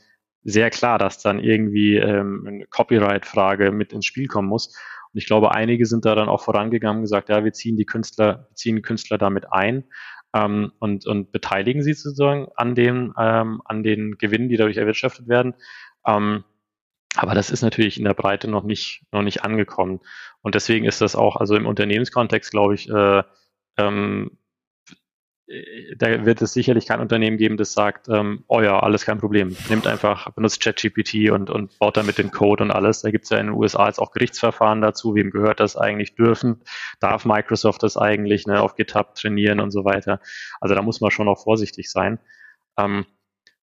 sehr 0.44 0.70
klar, 0.70 0.98
dass 0.98 1.20
dann 1.20 1.40
irgendwie 1.40 1.96
ähm, 1.96 2.44
eine 2.46 2.66
Copyright-Frage 2.66 3.72
mit 3.72 3.92
ins 3.92 4.06
Spiel 4.06 4.28
kommen 4.28 4.48
muss. 4.48 4.68
Und 5.12 5.18
ich 5.18 5.26
glaube, 5.26 5.52
einige 5.52 5.86
sind 5.86 6.04
da 6.04 6.14
dann 6.14 6.28
auch 6.28 6.42
vorangegangen 6.42 6.98
und 6.98 7.04
gesagt, 7.04 7.28
ja, 7.28 7.44
wir 7.44 7.52
ziehen 7.52 7.76
die 7.76 7.86
Künstler, 7.86 8.48
ziehen 8.54 8.82
Künstler 8.82 9.18
damit 9.18 9.52
ein 9.52 9.84
ähm, 10.34 10.72
und, 10.78 11.06
und 11.06 11.32
beteiligen 11.32 11.82
sie 11.82 11.94
sozusagen 11.94 12.48
an 12.56 12.74
den, 12.74 13.12
ähm, 13.18 13.62
an 13.64 13.82
den 13.82 14.18
Gewinnen, 14.18 14.48
die 14.48 14.56
dadurch 14.56 14.76
erwirtschaftet 14.76 15.28
werden. 15.28 15.54
Ähm, 16.06 16.44
aber 17.16 17.34
das 17.34 17.50
ist 17.50 17.62
natürlich 17.62 17.98
in 17.98 18.04
der 18.04 18.14
Breite 18.14 18.48
noch 18.48 18.64
nicht, 18.64 19.04
noch 19.12 19.22
nicht 19.22 19.42
angekommen. 19.42 20.00
Und 20.42 20.54
deswegen 20.54 20.84
ist 20.84 21.00
das 21.00 21.16
auch, 21.16 21.36
also 21.36 21.56
im 21.56 21.66
Unternehmenskontext, 21.66 22.50
glaube 22.50 22.74
ich, 22.74 22.88
äh, 22.88 23.22
ähm, 23.78 24.38
da 25.96 26.26
wird 26.26 26.42
es 26.42 26.52
sicherlich 26.52 26.86
kein 26.86 27.00
Unternehmen 27.00 27.38
geben, 27.38 27.56
das 27.56 27.72
sagt, 27.72 28.08
ähm, 28.08 28.44
oh 28.48 28.60
ja, 28.60 28.80
alles 28.80 29.06
kein 29.06 29.18
Problem. 29.18 29.56
Nimmt 29.70 29.86
einfach, 29.86 30.30
benutzt 30.32 30.62
ChatGPT 30.62 31.30
und, 31.30 31.48
und 31.48 31.78
baut 31.78 31.96
damit 31.96 32.18
den 32.18 32.30
Code 32.30 32.64
und 32.64 32.70
alles. 32.70 33.00
Da 33.00 33.10
gibt 33.10 33.24
es 33.24 33.30
ja 33.30 33.38
in 33.38 33.46
den 33.46 33.54
USA 33.54 33.86
jetzt 33.86 33.98
auch 33.98 34.12
Gerichtsverfahren 34.12 34.82
dazu. 34.82 35.14
Wem 35.14 35.30
gehört 35.30 35.60
das 35.60 35.76
eigentlich? 35.76 36.14
Dürfen, 36.14 36.60
darf 37.00 37.24
Microsoft 37.24 37.82
das 37.82 37.96
eigentlich 37.96 38.46
ne, 38.46 38.60
auf 38.60 38.76
GitHub 38.76 39.14
trainieren 39.14 39.60
und 39.60 39.70
so 39.70 39.86
weiter? 39.86 40.20
Also 40.60 40.74
da 40.74 40.82
muss 40.82 41.00
man 41.00 41.10
schon 41.10 41.28
auch 41.28 41.42
vorsichtig 41.42 41.90
sein. 41.90 42.18
Ähm, 42.76 43.06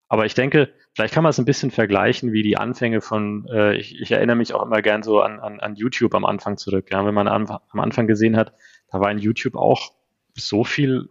aber 0.08 0.26
ich 0.26 0.34
denke, 0.34 0.74
vielleicht 0.96 1.14
kann 1.14 1.24
man 1.24 1.32
es 1.32 1.38
ein 1.38 1.46
bisschen 1.46 1.70
vergleichen, 1.70 2.34
wie 2.34 2.42
die 2.42 2.58
Anfänge 2.58 3.02
von, 3.02 3.48
äh, 3.48 3.76
ich, 3.76 4.02
ich, 4.02 4.12
erinnere 4.12 4.36
mich 4.36 4.56
auch 4.56 4.64
immer 4.64 4.82
gern 4.82 5.04
so 5.04 5.22
an, 5.22 5.40
an, 5.40 5.60
an 5.60 5.76
YouTube 5.76 6.16
am 6.16 6.26
Anfang 6.26 6.58
zurück. 6.58 6.88
Ja? 6.92 7.06
Wenn 7.06 7.14
man 7.14 7.28
am, 7.28 7.46
am 7.48 7.80
Anfang 7.80 8.08
gesehen 8.08 8.38
hat, 8.38 8.54
da 8.92 9.00
war 9.00 9.12
in 9.12 9.20
YouTube 9.20 9.56
auch 9.56 9.94
so 10.34 10.64
viel 10.64 11.10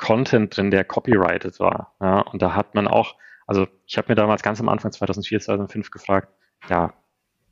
Content 0.00 0.56
drin, 0.56 0.70
der 0.70 0.84
copyrighted 0.84 1.60
war. 1.60 1.94
Ja, 2.00 2.20
und 2.20 2.40
da 2.42 2.54
hat 2.54 2.74
man 2.74 2.88
auch, 2.88 3.16
also 3.46 3.68
ich 3.86 3.98
habe 3.98 4.08
mir 4.08 4.14
damals 4.14 4.42
ganz 4.42 4.60
am 4.60 4.68
Anfang 4.68 4.90
2004, 4.90 5.40
2005 5.40 5.90
gefragt, 5.90 6.28
ja, 6.68 6.94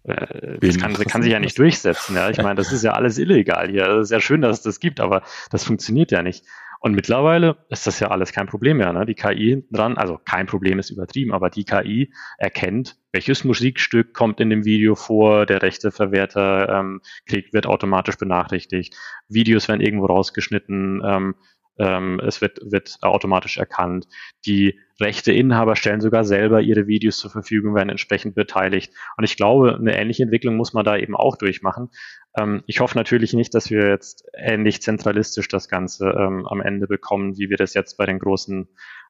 äh, 0.04 0.58
das 0.58 0.78
kann, 0.78 0.94
kann 0.94 1.22
sich 1.22 1.32
ja 1.32 1.40
nicht 1.40 1.58
durchsetzen. 1.58 2.16
Ja? 2.16 2.30
Ich 2.30 2.38
meine, 2.38 2.54
das 2.54 2.72
ist 2.72 2.82
ja 2.82 2.92
alles 2.92 3.18
illegal 3.18 3.68
hier. 3.68 3.87
Es 3.88 4.04
ist 4.04 4.11
ja 4.11 4.20
schön, 4.20 4.40
dass 4.40 4.58
es 4.58 4.62
das 4.62 4.80
gibt, 4.80 4.98
aber 4.98 5.22
das 5.50 5.64
funktioniert 5.64 6.11
ja 6.11 6.22
nicht. 6.22 6.44
Und 6.80 6.94
mittlerweile 6.94 7.56
ist 7.70 7.87
das 7.87 7.98
ja 7.98 8.08
alles 8.08 8.32
kein 8.32 8.46
Problem 8.46 8.78
mehr. 8.78 8.92
Ne? 8.92 9.04
Die 9.04 9.14
KI 9.14 9.48
hinten 9.50 9.74
dran, 9.74 9.98
also 9.98 10.18
kein 10.24 10.46
Problem 10.46 10.78
ist 10.78 10.90
übertrieben, 10.90 11.32
aber 11.32 11.50
die 11.50 11.64
KI 11.64 12.12
erkennt, 12.38 12.96
welches 13.12 13.42
Musikstück 13.44 14.14
kommt 14.14 14.40
in 14.40 14.48
dem 14.48 14.64
Video 14.64 14.94
vor, 14.94 15.44
der 15.44 15.61
Rechteverwerter 15.61 16.68
ähm, 16.68 17.02
kriegt, 17.26 17.52
wird 17.52 17.66
automatisch 17.66 18.16
benachrichtigt, 18.16 18.96
Videos 19.28 19.66
werden 19.66 19.80
irgendwo 19.80 20.06
rausgeschnitten, 20.06 21.02
ähm, 21.04 21.34
ähm, 21.78 22.20
es 22.24 22.40
wird, 22.40 22.58
wird 22.62 22.98
automatisch 23.02 23.58
erkannt. 23.58 24.06
Die 24.46 24.78
Rechteinhaber 25.00 25.76
stellen 25.76 26.00
sogar 26.00 26.24
selber 26.24 26.60
ihre 26.60 26.86
Videos 26.86 27.18
zur 27.18 27.30
Verfügung, 27.30 27.74
werden 27.74 27.88
entsprechend 27.88 28.34
beteiligt. 28.34 28.92
Und 29.16 29.24
ich 29.24 29.36
glaube, 29.36 29.76
eine 29.76 29.96
ähnliche 29.96 30.24
Entwicklung 30.24 30.56
muss 30.56 30.72
man 30.72 30.84
da 30.84 30.96
eben 30.96 31.14
auch 31.14 31.36
durchmachen. 31.36 31.90
Ähm, 32.36 32.62
ich 32.66 32.80
hoffe 32.80 32.96
natürlich 32.96 33.32
nicht, 33.32 33.54
dass 33.54 33.70
wir 33.70 33.88
jetzt 33.88 34.24
ähnlich 34.34 34.82
zentralistisch 34.82 35.48
das 35.48 35.68
Ganze 35.68 36.08
ähm, 36.08 36.46
am 36.46 36.60
Ende 36.60 36.86
bekommen, 36.86 37.38
wie 37.38 37.48
wir 37.50 37.56
das 37.56 37.74
jetzt 37.74 37.96
bei 37.96 38.06
den 38.06 38.18
großen 38.18 38.68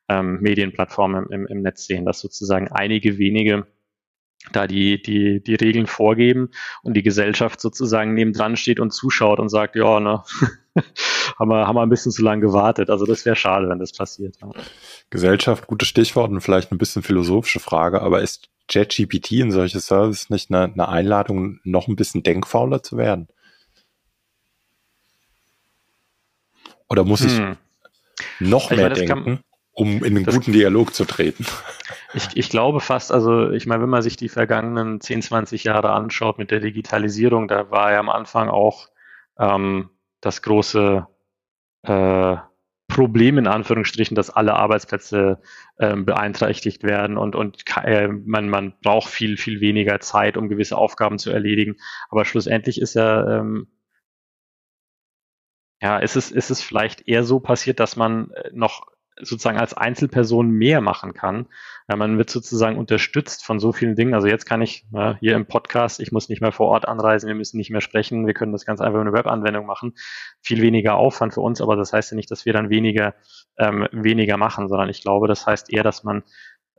ähm, 0.09 0.38
Medienplattformen 0.40 1.26
im, 1.31 1.46
im 1.46 1.62
Netz 1.62 1.87
sehen, 1.87 2.04
dass 2.04 2.20
sozusagen 2.20 2.68
einige 2.68 3.18
wenige 3.18 3.66
da 4.52 4.66
die, 4.66 5.02
die, 5.02 5.42
die 5.42 5.54
Regeln 5.57 5.87
vorgeben 5.87 6.50
und 6.83 6.94
die 6.94 7.02
Gesellschaft 7.02 7.61
sozusagen 7.61 8.14
nebendran 8.14 8.57
steht 8.57 8.81
und 8.81 8.92
zuschaut 8.92 9.40
und 9.40 9.48
sagt, 9.48 9.76
ja, 9.76 10.00
ne, 10.00 10.22
haben, 11.38 11.48
wir, 11.48 11.66
haben 11.66 11.77
wir 11.77 11.83
ein 11.83 11.88
bisschen 11.88 12.12
zu 12.12 12.22
lange 12.22 12.40
gewartet. 12.40 12.90
Also 12.90 13.07
das 13.07 13.24
wäre 13.24 13.37
schade, 13.37 13.68
wenn 13.68 13.79
das 13.79 13.92
passiert. 13.92 14.37
Gesellschaft, 15.11 15.66
gutes 15.66 15.88
Stichwort 15.88 16.31
und 16.31 16.40
vielleicht 16.40 16.72
ein 16.72 16.79
bisschen 16.79 17.03
philosophische 17.03 17.61
Frage, 17.61 18.03
aber 18.03 18.20
ist 18.20 18.48
ChatGPT 18.68 19.33
in 19.33 19.51
solche 19.51 19.81
Services 19.81 20.31
nicht 20.31 20.51
eine, 20.51 20.64
eine 20.64 20.88
Einladung, 20.88 21.61
noch 21.64 21.88
ein 21.88 21.96
bisschen 21.96 22.22
denkfauler 22.22 22.83
zu 22.83 22.96
werden? 22.96 23.29
Oder 26.88 27.05
muss 27.05 27.20
hm. 27.20 27.57
ich 28.40 28.40
noch 28.40 28.70
mehr 28.70 28.90
ich 28.92 29.09
meine, 29.09 29.24
denken? 29.24 29.44
um 29.72 30.03
in 30.05 30.16
einen 30.16 30.24
guten 30.24 30.53
Dialog 30.53 30.92
zu 30.92 31.05
treten. 31.05 31.46
Ich, 32.14 32.29
ich 32.35 32.48
glaube 32.48 32.81
fast, 32.81 33.12
also 33.12 33.51
ich 33.51 33.66
meine, 33.66 33.83
wenn 33.83 33.90
man 33.90 34.03
sich 34.03 34.16
die 34.16 34.31
vergangenen 34.31 35.01
10, 35.01 35.22
20 35.22 35.64
Jahre 35.64 35.90
anschaut 35.90 36.38
mit 36.38 36.51
der 36.51 36.61
Digitalisierung, 36.61 37.48
da 37.48 37.70
war 37.70 37.92
ja 37.92 38.01
am 38.01 38.09
Anfang 38.09 38.48
auch 38.48 38.88
ähm, 39.38 39.90
das 40.20 40.42
große 40.42 41.07
äh, 41.88 42.37
Problem 42.88 43.37
in 43.37 43.46
Anführungsstrichen, 43.46 44.14
dass 44.14 44.31
alle 44.31 44.55
Arbeitsplätze 44.55 45.40
ähm, 45.79 46.07
beeinträchtigt 46.07 46.83
werden 46.83 47.18
und, 47.18 47.37
und 47.37 47.62
äh, 47.85 48.09
man, 48.09 48.48
man 48.48 48.74
braucht 48.83 49.11
viel, 49.11 49.37
viel 49.37 49.61
weniger 49.61 50.01
Zeit, 50.01 50.37
um 50.38 50.48
gewisse 50.48 50.79
Aufgaben 50.79 51.18
zu 51.18 51.31
erledigen. 51.31 51.77
Aber 52.09 52.24
schlussendlich 52.24 52.81
ist 52.81 52.94
ja, 52.94 53.40
ähm, 53.40 53.68
ja, 55.83 55.98
ist 55.98 56.16
es, 56.16 56.31
ist 56.31 56.51
es 56.51 56.62
vielleicht 56.62 57.07
eher 57.07 57.24
so 57.24 57.40
passiert, 57.40 57.79
dass 57.79 57.96
man 57.96 58.31
äh, 58.33 58.51
noch 58.53 58.87
sozusagen 59.20 59.59
als 59.59 59.74
Einzelperson 59.74 60.50
mehr 60.50 60.81
machen 60.81 61.14
kann. 61.14 61.46
Ja, 61.88 61.96
man 61.96 62.18
wird 62.18 62.31
sozusagen 62.31 62.76
unterstützt 62.76 63.44
von 63.44 63.59
so 63.59 63.72
vielen 63.72 63.96
Dingen. 63.96 64.14
Also 64.14 64.26
jetzt 64.26 64.44
kann 64.44 64.62
ich 64.62 64.85
ja, 64.92 65.16
hier 65.20 65.35
im 65.35 65.46
Podcast, 65.46 66.00
ich 66.00 66.12
muss 66.12 66.28
nicht 66.28 66.40
mehr 66.40 66.52
vor 66.52 66.68
Ort 66.68 66.87
anreisen, 66.87 67.28
wir 67.28 67.35
müssen 67.35 67.57
nicht 67.57 67.70
mehr 67.70 67.81
sprechen, 67.81 68.26
wir 68.26 68.35
können 68.35 68.52
das 68.52 68.66
ganz 68.66 68.81
einfach 68.81 69.00
über 69.00 69.09
eine 69.09 69.12
Webanwendung 69.12 69.66
machen. 69.66 69.94
Viel 70.42 70.61
weniger 70.62 70.96
Aufwand 70.96 71.35
für 71.35 71.40
uns, 71.40 71.61
aber 71.61 71.76
das 71.76 71.92
heißt 71.92 72.11
ja 72.11 72.16
nicht, 72.16 72.31
dass 72.31 72.44
wir 72.44 72.52
dann 72.52 72.70
weniger, 72.70 73.14
ähm, 73.59 73.88
weniger 73.92 74.37
machen, 74.37 74.68
sondern 74.68 74.88
ich 74.88 75.02
glaube, 75.02 75.28
das 75.28 75.46
heißt 75.46 75.72
eher, 75.72 75.83
dass 75.83 76.04
man 76.04 76.22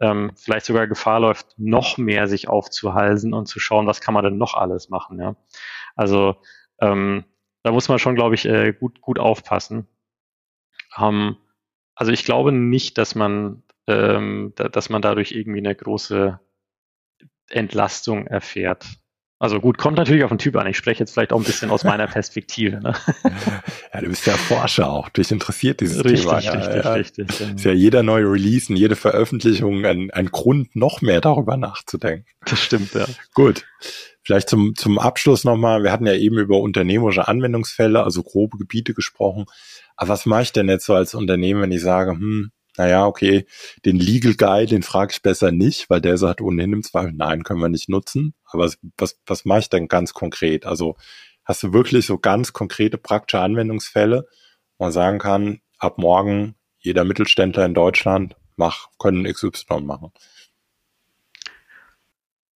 ähm, 0.01 0.31
vielleicht 0.35 0.65
sogar 0.65 0.87
Gefahr 0.87 1.19
läuft, 1.19 1.47
noch 1.57 1.97
mehr 1.97 2.27
sich 2.27 2.47
aufzuhalsen 2.47 3.33
und 3.33 3.47
zu 3.47 3.59
schauen, 3.59 3.87
was 3.87 4.01
kann 4.01 4.13
man 4.13 4.23
denn 4.23 4.37
noch 4.37 4.53
alles 4.53 4.89
machen. 4.89 5.19
Ja? 5.19 5.35
Also 5.95 6.35
ähm, 6.79 7.25
da 7.63 7.71
muss 7.71 7.89
man 7.89 7.99
schon, 7.99 8.15
glaube 8.15 8.35
ich, 8.35 8.45
äh, 8.45 8.73
gut, 8.73 9.01
gut 9.01 9.19
aufpassen. 9.19 9.87
Ähm, 10.97 11.37
also 11.99 12.13
ich 12.13 12.23
glaube 12.23 12.53
nicht, 12.53 12.97
dass 12.97 13.13
man, 13.13 13.61
ähm, 13.85 14.53
da, 14.55 14.69
dass 14.69 14.89
man 14.89 15.01
dadurch 15.01 15.33
irgendwie 15.33 15.59
eine 15.59 15.75
große 15.75 16.39
Entlastung 17.49 18.25
erfährt. 18.25 18.85
Also 19.37 19.59
gut, 19.59 19.77
kommt 19.77 19.97
natürlich 19.97 20.23
auf 20.23 20.29
den 20.29 20.37
Typ 20.37 20.55
an. 20.55 20.67
Ich 20.67 20.77
spreche 20.77 21.01
jetzt 21.01 21.11
vielleicht 21.11 21.33
auch 21.33 21.39
ein 21.39 21.43
bisschen 21.43 21.71
aus 21.71 21.83
meiner 21.83 22.07
Perspektive. 22.07 22.79
Ne? 22.79 22.93
Ja, 23.91 24.01
du 24.01 24.07
bist 24.09 24.27
ja 24.27 24.33
Forscher 24.33 24.89
auch. 24.89 25.09
Dich 25.09 25.31
interessiert 25.31 25.81
dieses 25.81 26.05
richtig, 26.05 26.21
Thema. 26.21 26.35
Richtig, 26.35 26.53
ja, 26.53 26.75
ja. 26.75 26.93
richtig. 26.93 27.27
Ist 27.39 27.65
ja 27.65 27.71
jeder 27.71 28.03
neue 28.03 28.31
Release 28.31 28.71
und 28.71 28.77
jede 28.77 28.95
Veröffentlichung 28.95 29.83
ein, 29.83 30.11
ein 30.11 30.27
Grund, 30.27 30.75
noch 30.75 31.01
mehr 31.01 31.21
darüber 31.21 31.57
nachzudenken. 31.57 32.27
Das 32.45 32.59
stimmt, 32.59 32.93
ja. 32.93 33.07
Gut. 33.33 33.65
Vielleicht 34.21 34.47
zum, 34.47 34.75
zum 34.75 34.99
Abschluss 34.99 35.43
nochmal. 35.43 35.81
Wir 35.83 35.91
hatten 35.91 36.05
ja 36.05 36.13
eben 36.13 36.37
über 36.37 36.59
unternehmerische 36.59 37.27
Anwendungsfälle, 37.27 38.03
also 38.03 38.21
grobe 38.21 38.57
Gebiete 38.57 38.93
gesprochen. 38.93 39.47
Aber 39.99 40.09
was 40.11 40.25
mache 40.25 40.43
ich 40.43 40.53
denn 40.53 40.69
jetzt 40.69 40.85
so 40.85 40.93
als 40.93 41.13
Unternehmen, 41.13 41.61
wenn 41.61 41.73
ich 41.73 41.81
sage, 41.81 42.11
hm, 42.11 42.51
naja, 42.77 43.05
okay, 43.05 43.45
den 43.83 43.97
Legal 43.97 44.33
Guy, 44.35 44.65
den 44.65 44.81
frage 44.81 45.11
ich 45.11 45.21
besser 45.21 45.51
nicht, 45.51 45.89
weil 45.89 45.99
der 45.99 46.17
sagt 46.17 46.39
ohnehin 46.39 46.71
im 46.71 46.83
Zweifel, 46.83 47.11
nein, 47.11 47.43
können 47.43 47.59
wir 47.59 47.67
nicht 47.67 47.89
nutzen. 47.89 48.33
Aber 48.45 48.63
was, 48.63 48.77
was, 48.97 49.19
was 49.25 49.43
mache 49.43 49.59
ich 49.59 49.69
denn 49.69 49.89
ganz 49.89 50.13
konkret? 50.13 50.65
Also 50.65 50.95
hast 51.43 51.63
du 51.63 51.73
wirklich 51.73 52.05
so 52.05 52.17
ganz 52.17 52.53
konkrete 52.53 52.97
praktische 52.97 53.41
Anwendungsfälle, 53.41 54.25
wo 54.77 54.85
man 54.85 54.93
sagen 54.93 55.19
kann, 55.19 55.59
ab 55.79 55.97
morgen 55.97 56.55
jeder 56.77 57.03
Mittelständler 57.03 57.65
in 57.65 57.73
Deutschland 57.73 58.37
mach, 58.55 58.87
können 58.99 59.25
XY 59.25 59.81
machen? 59.81 60.13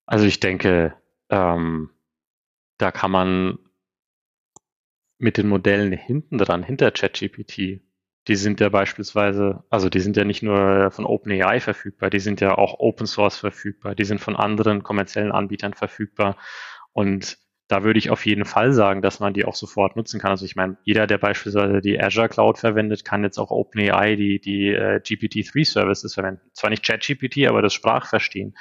Also 0.06 0.26
ich 0.26 0.40
denke, 0.40 0.94
ähm, 1.30 1.90
da 2.78 2.92
kann 2.92 3.10
man 3.10 3.58
mit 5.22 5.38
den 5.38 5.48
Modellen 5.48 5.94
hinten 5.94 6.38
dran, 6.38 6.64
hinter 6.64 6.92
ChatGPT, 6.92 7.82
die 8.28 8.36
sind 8.36 8.60
ja 8.60 8.70
beispielsweise, 8.70 9.64
also 9.70 9.90
die 9.90 10.00
sind 10.00 10.18
ja 10.18 10.24
nicht 10.24 10.44
nur 10.44 10.92
von 10.92 11.06
OpenAI 11.06 11.60
verfügbar, 11.60 12.10
die 12.10 12.20
sind 12.20 12.42
ja 12.42 12.58
auch 12.58 12.80
Open 12.80 13.08
Source 13.08 13.38
verfügbar, 13.38 13.96
die 13.96 14.04
sind 14.04 14.22
von 14.22 14.36
anderen 14.36 14.84
kommerziellen 14.84 15.32
Anbietern 15.32 15.74
verfügbar. 15.74 16.38
Und 16.94 17.38
da 17.68 17.84
würde 17.84 18.00
ich 18.00 18.10
auf 18.10 18.26
jeden 18.26 18.46
Fall 18.46 18.74
sagen, 18.74 19.02
dass 19.02 19.20
man 19.20 19.34
die 19.34 19.46
auch 19.46 19.56
sofort 19.56 19.96
nutzen 19.96 20.20
kann. 20.20 20.32
Also 20.32 20.46
ich 20.46 20.56
meine, 20.56 20.78
jeder, 20.84 21.08
der 21.08 21.18
beispielsweise 21.18 21.82
die 21.82 22.00
Azure 22.00 22.30
Cloud 22.30 22.60
verwendet, 22.60 23.06
kann 23.06 23.24
jetzt 23.24 23.40
auch 23.40 23.50
OpenAI 23.50 24.16
die, 24.16 24.42
die 24.42 24.68
äh, 24.68 25.00
GPT-3 25.00 25.66
Services 25.66 26.14
verwenden. 26.14 26.42
Zwar 26.54 26.70
nicht 26.70 26.86
ChatGPT, 26.86 27.48
aber 27.48 27.62
das 27.62 27.74
Sprachverstehen. 27.74 28.56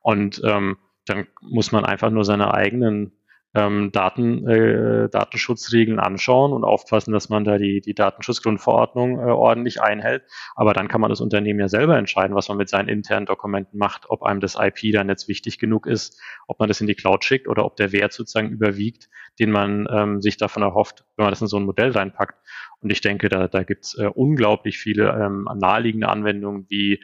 Und 0.00 0.42
ähm, 0.44 0.76
dann 1.06 1.26
muss 1.40 1.72
man 1.72 1.84
einfach 1.84 2.10
nur 2.10 2.24
seine 2.24 2.52
eigenen 2.52 3.12
ähm, 3.54 3.90
Daten, 3.92 4.46
äh, 4.46 5.08
Datenschutzregeln 5.08 5.98
anschauen 5.98 6.52
und 6.52 6.64
aufpassen, 6.64 7.12
dass 7.12 7.28
man 7.28 7.44
da 7.44 7.56
die, 7.56 7.80
die 7.80 7.94
Datenschutzgrundverordnung 7.94 9.18
äh, 9.18 9.30
ordentlich 9.30 9.80
einhält. 9.80 10.22
Aber 10.54 10.74
dann 10.74 10.88
kann 10.88 11.00
man 11.00 11.10
das 11.10 11.20
Unternehmen 11.20 11.60
ja 11.60 11.68
selber 11.68 11.96
entscheiden, 11.96 12.36
was 12.36 12.48
man 12.48 12.58
mit 12.58 12.68
seinen 12.68 12.88
internen 12.88 13.26
Dokumenten 13.26 13.78
macht, 13.78 14.10
ob 14.10 14.22
einem 14.22 14.40
das 14.40 14.56
IP 14.60 14.92
dann 14.92 15.08
jetzt 15.08 15.28
wichtig 15.28 15.58
genug 15.58 15.86
ist, 15.86 16.20
ob 16.46 16.58
man 16.60 16.68
das 16.68 16.80
in 16.80 16.86
die 16.86 16.94
Cloud 16.94 17.24
schickt 17.24 17.48
oder 17.48 17.64
ob 17.64 17.76
der 17.76 17.92
Wert 17.92 18.12
sozusagen 18.12 18.50
überwiegt, 18.50 19.08
den 19.38 19.50
man 19.50 19.88
ähm, 19.90 20.20
sich 20.20 20.36
davon 20.36 20.62
erhofft, 20.62 21.04
wenn 21.16 21.24
man 21.24 21.32
das 21.32 21.40
in 21.40 21.48
so 21.48 21.56
ein 21.56 21.64
Modell 21.64 21.90
reinpackt. 21.90 22.38
Und 22.80 22.90
ich 22.90 23.00
denke, 23.00 23.28
da, 23.28 23.48
da 23.48 23.62
gibt 23.62 23.86
es 23.86 23.98
äh, 23.98 24.10
unglaublich 24.14 24.78
viele 24.78 25.10
ähm, 25.10 25.48
naheliegende 25.56 26.08
Anwendungen 26.08 26.66
wie 26.68 27.02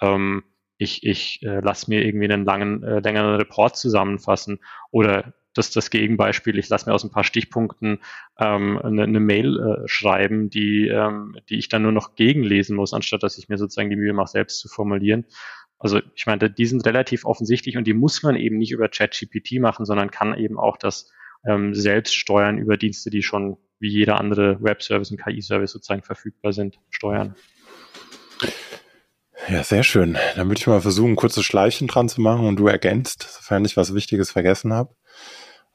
ähm, 0.00 0.44
ich, 0.78 1.04
ich 1.04 1.42
äh, 1.42 1.60
lasse 1.60 1.88
mir 1.88 2.04
irgendwie 2.04 2.30
einen 2.30 2.44
langen, 2.44 2.82
äh, 2.82 3.00
längeren 3.00 3.36
Report 3.36 3.76
zusammenfassen 3.76 4.60
oder 4.90 5.32
das 5.58 5.70
das 5.70 5.90
Gegenbeispiel, 5.90 6.58
ich 6.58 6.68
lasse 6.68 6.88
mir 6.88 6.94
aus 6.94 7.04
ein 7.04 7.10
paar 7.10 7.24
Stichpunkten 7.24 8.00
ähm, 8.38 8.78
eine, 8.78 9.04
eine 9.04 9.20
Mail 9.20 9.58
äh, 9.58 9.88
schreiben, 9.88 10.50
die, 10.50 10.88
ähm, 10.88 11.36
die 11.48 11.56
ich 11.56 11.68
dann 11.68 11.82
nur 11.82 11.92
noch 11.92 12.14
gegenlesen 12.14 12.76
muss, 12.76 12.92
anstatt 12.92 13.22
dass 13.22 13.38
ich 13.38 13.48
mir 13.48 13.58
sozusagen 13.58 13.90
die 13.90 13.96
Mühe 13.96 14.12
mache, 14.12 14.30
selbst 14.30 14.60
zu 14.60 14.68
formulieren. 14.68 15.26
Also 15.78 16.00
ich 16.14 16.26
meine, 16.26 16.50
die 16.50 16.66
sind 16.66 16.86
relativ 16.86 17.24
offensichtlich 17.24 17.76
und 17.76 17.86
die 17.86 17.94
muss 17.94 18.22
man 18.22 18.36
eben 18.36 18.56
nicht 18.56 18.72
über 18.72 18.88
ChatGPT 18.88 19.60
machen, 19.60 19.84
sondern 19.84 20.10
kann 20.10 20.36
eben 20.36 20.58
auch 20.58 20.76
das 20.76 21.12
ähm, 21.46 21.74
selbst 21.74 22.14
steuern 22.14 22.58
über 22.58 22.76
Dienste, 22.76 23.10
die 23.10 23.22
schon 23.22 23.58
wie 23.78 23.90
jeder 23.90 24.18
andere 24.18 24.62
Web-Service 24.62 25.10
und 25.10 25.22
KI-Service 25.22 25.72
sozusagen 25.72 26.02
verfügbar 26.02 26.52
sind, 26.52 26.78
steuern. 26.90 27.34
Ja, 29.48 29.62
sehr 29.62 29.82
schön. 29.82 30.16
Dann 30.34 30.48
würde 30.48 30.58
ich 30.58 30.66
mal 30.66 30.80
versuchen, 30.80 31.12
ein 31.12 31.16
kurzes 31.16 31.44
Schleifchen 31.44 31.86
dran 31.86 32.08
zu 32.08 32.20
machen 32.20 32.46
und 32.46 32.56
du 32.56 32.66
ergänzt, 32.66 33.28
sofern 33.30 33.64
ich 33.64 33.76
was 33.76 33.94
Wichtiges 33.94 34.30
vergessen 34.30 34.72
habe. 34.72 34.94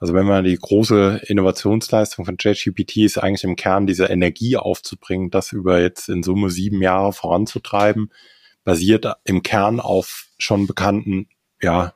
Also 0.02 0.16
wenn 0.16 0.26
man 0.26 0.44
die 0.44 0.58
große 0.58 1.22
Innovationsleistung 1.28 2.26
von 2.26 2.36
ChatGPT 2.36 2.98
ist 2.98 3.20
eigentlich 3.20 3.44
im 3.44 3.56
Kern 3.56 3.86
diese 3.86 4.06
Energie 4.06 4.58
aufzubringen, 4.58 5.30
das 5.30 5.52
über 5.52 5.80
jetzt 5.80 6.10
in 6.10 6.24
Summe 6.24 6.50
sieben 6.50 6.82
Jahre 6.82 7.14
voranzutreiben, 7.14 8.12
basiert 8.64 9.06
im 9.26 9.44
Kern 9.44 9.80
auf 9.80 10.26
schon 10.40 10.66
bekannten, 10.66 11.30
ja, 11.62 11.94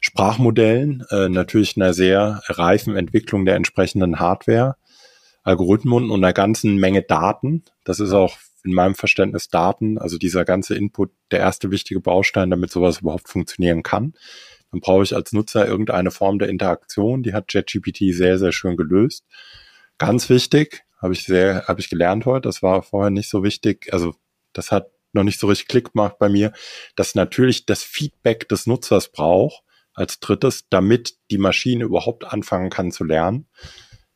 Sprachmodellen, 0.00 1.04
äh, 1.10 1.28
natürlich 1.28 1.76
einer 1.76 1.92
sehr 1.92 2.40
reifen 2.46 2.96
Entwicklung 2.96 3.44
der 3.44 3.56
entsprechenden 3.56 4.18
Hardware, 4.20 4.76
Algorithmen 5.42 6.10
und 6.10 6.24
einer 6.24 6.32
ganzen 6.32 6.76
Menge 6.76 7.02
Daten. 7.02 7.64
Das 7.84 8.00
ist 8.00 8.12
auch 8.12 8.38
in 8.64 8.72
meinem 8.72 8.94
Verständnis 8.94 9.48
Daten, 9.48 9.98
also 9.98 10.16
dieser 10.16 10.46
ganze 10.46 10.74
Input, 10.76 11.10
der 11.30 11.40
erste 11.40 11.70
wichtige 11.70 12.00
Baustein, 12.00 12.48
damit 12.48 12.70
sowas 12.70 13.00
überhaupt 13.00 13.28
funktionieren 13.28 13.82
kann. 13.82 14.14
Dann 14.74 14.80
brauche 14.80 15.04
ich 15.04 15.14
als 15.14 15.32
Nutzer 15.32 15.68
irgendeine 15.68 16.10
Form 16.10 16.40
der 16.40 16.48
Interaktion. 16.48 17.22
Die 17.22 17.32
hat 17.32 17.54
JetGPT 17.54 18.12
sehr, 18.12 18.40
sehr 18.40 18.50
schön 18.50 18.76
gelöst. 18.76 19.24
Ganz 19.98 20.28
wichtig, 20.28 20.82
habe 21.00 21.12
ich 21.12 21.22
sehr, 21.22 21.68
habe 21.68 21.80
ich 21.80 21.88
gelernt 21.88 22.26
heute. 22.26 22.48
Das 22.48 22.60
war 22.60 22.82
vorher 22.82 23.10
nicht 23.10 23.30
so 23.30 23.44
wichtig. 23.44 23.92
Also 23.92 24.16
das 24.52 24.72
hat 24.72 24.90
noch 25.12 25.22
nicht 25.22 25.38
so 25.38 25.46
richtig 25.46 25.68
Klick 25.68 25.92
gemacht 25.92 26.18
bei 26.18 26.28
mir, 26.28 26.52
dass 26.96 27.14
natürlich 27.14 27.66
das 27.66 27.84
Feedback 27.84 28.48
des 28.48 28.66
Nutzers 28.66 29.12
braucht 29.12 29.62
als 29.92 30.18
drittes, 30.18 30.64
damit 30.70 31.18
die 31.30 31.38
Maschine 31.38 31.84
überhaupt 31.84 32.24
anfangen 32.24 32.68
kann 32.68 32.90
zu 32.90 33.04
lernen. 33.04 33.46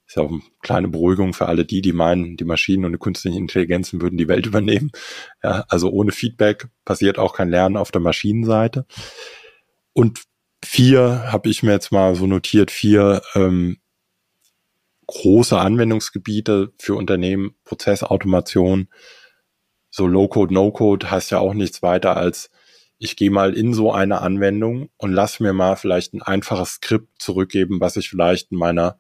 Ist 0.09 0.17
ja 0.17 0.25
auch 0.25 0.31
eine 0.33 0.43
kleine 0.61 0.89
Beruhigung 0.89 1.35
für 1.35 1.47
alle 1.47 1.65
die, 1.65 1.83
die 1.83 1.93
meinen, 1.93 2.37
die 2.37 2.45
Maschinen 2.45 2.85
und 2.85 2.95
die 2.95 2.99
künstlichen 2.99 3.37
Intelligenzen 3.37 4.03
würden 4.03 4.19
die 4.19 4.27
Welt 4.27 4.47
übernehmen. 4.47 4.91
Ja, 5.41 5.67
also 5.69 5.89
ohne 5.89 6.11
Feedback 6.11 6.67
passiert 6.85 7.17
auch 7.17 7.33
kein 7.33 7.49
Lernen 7.49 7.77
auf 7.77 7.93
der 7.93 8.01
Maschinenseite. 8.01 8.87
Und 9.93 10.27
vier 10.65 11.33
habe 11.33 11.49
ich 11.49 11.63
mir 11.63 11.73
jetzt 11.73 11.93
mal 11.93 12.15
so 12.15 12.27
notiert, 12.27 12.71
vier 12.71 13.23
ähm, 13.35 13.79
große 15.07 15.59
Anwendungsgebiete 15.59 16.73
für 16.79 16.95
Unternehmen, 16.95 17.55
Prozessautomation, 17.65 18.89
so 19.91 20.07
Low-Code, 20.07 20.53
No-Code 20.53 21.11
heißt 21.11 21.31
ja 21.31 21.39
auch 21.39 21.55
nichts 21.55 21.83
weiter 21.83 22.17
als 22.17 22.51
ich 22.99 23.17
gehe 23.17 23.31
mal 23.31 23.55
in 23.55 23.75
so 23.75 23.93
eine 23.93 24.21
Anwendung 24.21 24.91
und 24.97 25.13
lass 25.13 25.39
mir 25.39 25.53
mal 25.53 25.77
vielleicht 25.77 26.15
ein 26.15 26.23
einfaches 26.23 26.75
Skript 26.75 27.23
zurückgeben, 27.23 27.81
was 27.81 27.97
ich 27.97 28.11
vielleicht 28.11 28.51
in 28.51 28.59
meiner 28.59 28.99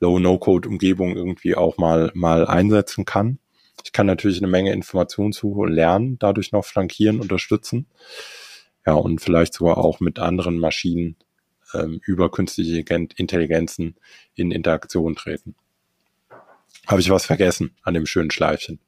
Low-No-Code-Umgebung 0.00 1.14
irgendwie 1.14 1.54
auch 1.54 1.76
mal, 1.76 2.10
mal 2.14 2.46
einsetzen 2.46 3.04
kann. 3.04 3.38
Ich 3.84 3.92
kann 3.92 4.06
natürlich 4.06 4.38
eine 4.38 4.46
Menge 4.46 4.72
Informationssuche 4.72 5.60
und 5.60 5.72
Lernen 5.72 6.18
dadurch 6.18 6.52
noch 6.52 6.64
flankieren, 6.64 7.20
unterstützen. 7.20 7.86
Ja, 8.86 8.94
und 8.94 9.20
vielleicht 9.20 9.54
sogar 9.54 9.78
auch 9.78 10.00
mit 10.00 10.18
anderen 10.18 10.58
Maschinen 10.58 11.16
ähm, 11.72 12.00
über 12.04 12.30
künstliche 12.30 12.84
Intelligenzen 13.16 13.96
in 14.34 14.50
Interaktion 14.50 15.16
treten. 15.16 15.54
Habe 16.86 17.00
ich 17.00 17.10
was 17.10 17.24
vergessen 17.24 17.74
an 17.82 17.94
dem 17.94 18.06
schönen 18.06 18.30
Schleifchen? 18.30 18.78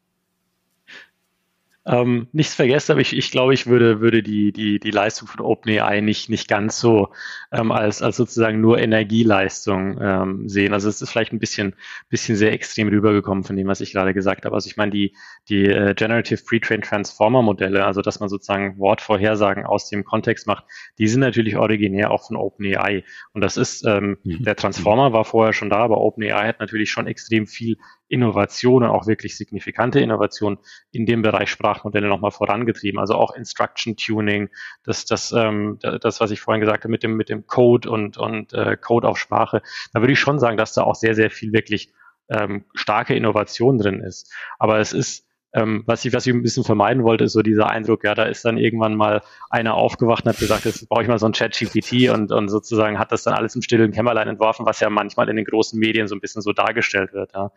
Ähm, 1.86 2.26
nichts 2.32 2.54
vergessen, 2.54 2.92
aber 2.92 3.00
ich, 3.00 3.16
ich 3.16 3.30
glaube, 3.30 3.54
ich 3.54 3.66
würde, 3.68 4.00
würde 4.00 4.22
die, 4.22 4.52
die, 4.52 4.80
die 4.80 4.90
Leistung 4.90 5.28
von 5.28 5.40
OpenAI 5.40 6.00
nicht, 6.00 6.28
nicht 6.28 6.48
ganz 6.48 6.80
so 6.80 7.12
ähm, 7.52 7.70
als, 7.70 8.02
als 8.02 8.16
sozusagen 8.16 8.60
nur 8.60 8.78
Energieleistung 8.78 9.98
ähm, 10.00 10.48
sehen. 10.48 10.72
Also 10.72 10.88
es 10.88 11.00
ist 11.00 11.10
vielleicht 11.10 11.32
ein 11.32 11.38
bisschen, 11.38 11.76
bisschen 12.08 12.36
sehr 12.36 12.52
extrem 12.52 12.88
rübergekommen 12.88 13.44
von 13.44 13.56
dem, 13.56 13.68
was 13.68 13.80
ich 13.80 13.92
gerade 13.92 14.14
gesagt 14.14 14.44
habe. 14.44 14.54
Also 14.56 14.68
ich 14.68 14.76
meine, 14.76 14.90
die, 14.90 15.14
die 15.48 15.64
äh, 15.64 15.94
Generative 15.94 16.42
Pre-Trained 16.44 16.84
Transformer 16.84 17.42
Modelle, 17.42 17.84
also 17.84 18.02
dass 18.02 18.18
man 18.18 18.28
sozusagen 18.28 18.78
Wortvorhersagen 18.78 19.64
aus 19.64 19.88
dem 19.88 20.04
Kontext 20.04 20.48
macht, 20.48 20.64
die 20.98 21.06
sind 21.06 21.20
natürlich 21.20 21.56
originär 21.56 22.10
auch 22.10 22.26
von 22.26 22.36
OpenAI. 22.36 23.04
Und 23.32 23.42
das 23.42 23.56
ist, 23.56 23.86
ähm, 23.86 24.18
mhm. 24.24 24.42
der 24.42 24.56
Transformer 24.56 25.12
war 25.12 25.24
vorher 25.24 25.52
schon 25.52 25.70
da, 25.70 25.78
aber 25.78 25.98
OpenAI 25.98 26.48
hat 26.48 26.58
natürlich 26.58 26.90
schon 26.90 27.06
extrem 27.06 27.46
viel 27.46 27.76
Innovationen, 28.08 28.88
auch 28.88 29.06
wirklich 29.06 29.36
signifikante 29.36 30.00
Innovationen 30.00 30.58
in 30.92 31.06
dem 31.06 31.22
Bereich 31.22 31.50
Sprachmodelle 31.50 32.08
nochmal 32.08 32.30
vorangetrieben. 32.30 33.00
Also 33.00 33.14
auch 33.14 33.34
Instruction 33.34 33.96
Tuning, 33.96 34.50
das, 34.84 35.04
das, 35.04 35.32
ähm, 35.32 35.78
das, 35.80 36.20
was 36.20 36.30
ich 36.30 36.40
vorhin 36.40 36.60
gesagt 36.60 36.84
habe 36.84 36.90
mit 36.90 37.02
dem, 37.02 37.16
mit 37.16 37.28
dem 37.28 37.46
Code 37.46 37.90
und, 37.90 38.16
und 38.16 38.52
äh, 38.52 38.76
Code 38.76 39.08
auf 39.08 39.18
Sprache. 39.18 39.62
Da 39.92 40.00
würde 40.00 40.12
ich 40.12 40.20
schon 40.20 40.38
sagen, 40.38 40.56
dass 40.56 40.72
da 40.72 40.82
auch 40.82 40.94
sehr, 40.94 41.14
sehr 41.14 41.30
viel 41.30 41.52
wirklich 41.52 41.92
ähm, 42.28 42.64
starke 42.74 43.14
Innovation 43.14 43.78
drin 43.78 44.00
ist. 44.00 44.32
Aber 44.58 44.78
es 44.78 44.92
ist 44.92 45.26
ähm, 45.52 45.84
was, 45.86 46.04
ich, 46.04 46.12
was 46.12 46.26
ich 46.26 46.34
ein 46.34 46.42
bisschen 46.42 46.64
vermeiden 46.64 47.02
wollte, 47.04 47.24
ist 47.24 47.32
so 47.32 47.42
dieser 47.42 47.70
Eindruck, 47.70 48.04
ja, 48.04 48.14
da 48.14 48.24
ist 48.24 48.44
dann 48.44 48.58
irgendwann 48.58 48.94
mal 48.94 49.22
einer 49.48 49.74
aufgewacht 49.74 50.24
und 50.24 50.32
hat 50.32 50.38
gesagt, 50.38 50.64
jetzt 50.64 50.88
brauche 50.88 51.02
ich 51.02 51.08
mal 51.08 51.18
so 51.18 51.26
ein 51.26 51.32
Chat-GPT 51.32 52.10
und, 52.10 52.32
und 52.32 52.48
sozusagen 52.48 52.98
hat 52.98 53.12
das 53.12 53.22
dann 53.22 53.34
alles 53.34 53.54
im 53.54 53.62
stillen 53.62 53.92
Kämmerlein 53.92 54.28
entworfen, 54.28 54.66
was 54.66 54.80
ja 54.80 54.90
manchmal 54.90 55.28
in 55.28 55.36
den 55.36 55.44
großen 55.44 55.78
Medien 55.78 56.08
so 56.08 56.14
ein 56.14 56.20
bisschen 56.20 56.42
so 56.42 56.52
dargestellt 56.52 57.12
wird. 57.12 57.32
Ja. 57.34 57.52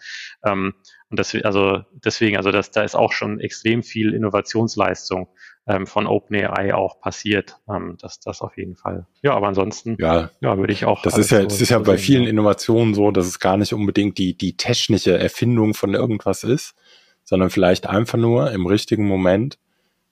Ähm, 0.46 0.76
und 1.10 1.20
das, 1.20 1.36
also 1.44 1.82
deswegen, 1.92 2.38
also 2.38 2.52
das, 2.52 2.72
da 2.72 2.84
ist 2.84 2.96
auch 2.96 3.12
schon 3.12 3.40
extrem 3.40 3.84
viel 3.84 4.14
Innovationsleistung 4.14 5.28
ähm, 5.68 5.86
von 5.86 6.08
OpenAI 6.08 6.74
auch 6.74 7.00
passiert. 7.02 7.58
Ähm, 7.70 7.98
das, 8.02 8.20
das 8.20 8.42
auf 8.42 8.58
jeden 8.58 8.76
Fall. 8.76 9.08
Ja, 9.22 9.34
aber 9.34 9.48
ansonsten, 9.48 9.98
ja, 10.00 10.30
ja 10.40 10.58
würde 10.58 10.74
ich 10.74 10.86
auch. 10.86 11.02
Das 11.02 11.18
ist 11.18 11.32
ja, 11.32 11.44
das 11.44 11.62
ist 11.62 11.70
ja 11.70 11.80
bei 11.80 11.98
vielen 11.98 12.26
Innovationen 12.26 12.94
so, 12.94 13.12
dass 13.12 13.28
es 13.28 13.40
gar 13.40 13.58
nicht 13.58 13.74
unbedingt 13.74 14.18
die, 14.18 14.38
die 14.38 14.58
technische 14.58 15.18
Erfindung 15.18 15.74
von 15.74 15.94
irgendwas 15.94 16.44
ist, 16.44 16.76
sondern 17.30 17.52
vielleicht 17.52 17.86
einfach 17.86 18.18
nur 18.18 18.50
im 18.50 18.66
richtigen 18.66 19.08
Moment 19.08 19.60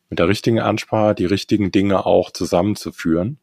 mit 0.08 0.20
der 0.20 0.28
richtigen 0.28 0.60
Ansprache 0.60 1.16
die 1.16 1.26
richtigen 1.26 1.72
Dinge 1.72 2.06
auch 2.06 2.30
zusammenzuführen. 2.30 3.40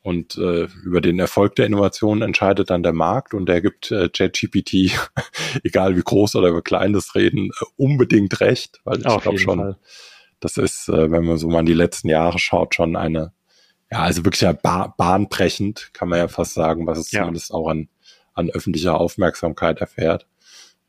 Und 0.00 0.36
äh, 0.36 0.68
über 0.84 1.00
den 1.00 1.18
Erfolg 1.18 1.56
der 1.56 1.66
Innovation 1.66 2.22
entscheidet 2.22 2.70
dann 2.70 2.84
der 2.84 2.92
Markt 2.92 3.34
und 3.34 3.48
der 3.48 3.60
gibt 3.60 3.90
äh, 3.90 4.08
ChatGPT, 4.10 4.96
egal 5.64 5.96
wie 5.96 6.02
groß 6.02 6.36
oder 6.36 6.54
wie 6.56 6.60
klein 6.60 6.92
das 6.92 7.16
Reden, 7.16 7.46
äh, 7.46 7.64
unbedingt 7.76 8.40
recht, 8.40 8.80
weil 8.84 8.98
ich 8.98 9.04
glaube 9.04 9.38
schon, 9.40 9.58
Fall. 9.58 9.76
das 10.38 10.56
ist, 10.56 10.88
äh, 10.88 11.10
wenn 11.10 11.24
man 11.24 11.38
so 11.38 11.48
mal 11.48 11.60
in 11.60 11.66
die 11.66 11.74
letzten 11.74 12.08
Jahre 12.08 12.38
schaut, 12.38 12.76
schon 12.76 12.94
eine, 12.94 13.32
ja, 13.90 14.02
also 14.02 14.24
wirklich 14.24 14.42
ja 14.42 14.52
ba 14.52 14.94
bahnbrechend, 14.96 15.90
kann 15.94 16.08
man 16.08 16.20
ja 16.20 16.28
fast 16.28 16.54
sagen, 16.54 16.86
was 16.86 16.98
es 16.98 17.10
ja. 17.10 17.22
zumindest 17.22 17.52
auch 17.52 17.66
an, 17.66 17.88
an 18.34 18.50
öffentlicher 18.50 19.00
Aufmerksamkeit 19.00 19.80
erfährt. 19.80 20.28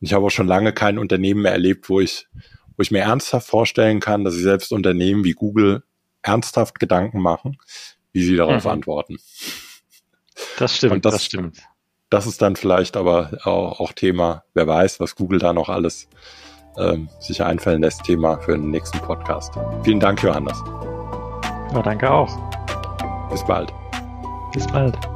Ich 0.06 0.14
habe 0.14 0.24
auch 0.24 0.30
schon 0.30 0.48
lange 0.48 0.72
kein 0.72 1.00
Unternehmen 1.00 1.42
mehr 1.42 1.52
erlebt, 1.52 1.90
wo 1.90 2.00
ich, 2.00 2.28
wo 2.78 2.82
ich 2.84 2.92
mir 2.92 3.00
ernsthaft 3.00 3.48
vorstellen 3.48 4.00
kann, 4.00 4.24
dass 4.24 4.36
sich 4.36 4.44
selbst 4.44 4.72
Unternehmen 4.72 5.24
wie 5.24 5.34
Google 5.34 5.82
ernsthaft 6.22 6.80
Gedanken 6.80 7.22
machen, 7.22 7.58
wie 8.14 8.24
sie 8.24 8.36
darauf 8.36 8.66
mhm. 8.66 8.70
antworten. 8.70 9.18
Das 10.60 10.78
stimmt, 10.78 11.06
das, 11.06 11.14
das, 11.14 11.26
stimmt. 11.26 11.58
Das 12.12 12.28
ist 12.28 12.40
dann 12.40 12.56
vielleicht 12.56 12.98
aber 12.98 13.40
auch, 13.46 13.80
auch, 13.80 13.94
Thema, 13.94 14.44
wer 14.54 14.68
weiß, 14.68 15.00
was 15.00 15.16
Google 15.16 15.40
da 15.40 15.54
noch 15.54 15.70
alles 15.70 16.08
ähm, 16.78 17.10
sich 17.20 17.42
einfallen 17.42 17.82
lässt, 17.82 18.04
Thema 18.04 18.38
für 18.38 18.52
den 18.52 18.70
nächsten 18.70 19.00
Podcast. 19.00 19.56
Vielen 19.84 20.00
Dank, 20.00 20.22
Johannes. 20.22 20.62
Ja, 21.74 21.82
danke 21.82 22.12
auch. 22.12 22.30
Bis 23.32 23.44
bald. 23.44 23.74
Bis 24.54 24.68
bald. 24.68 25.15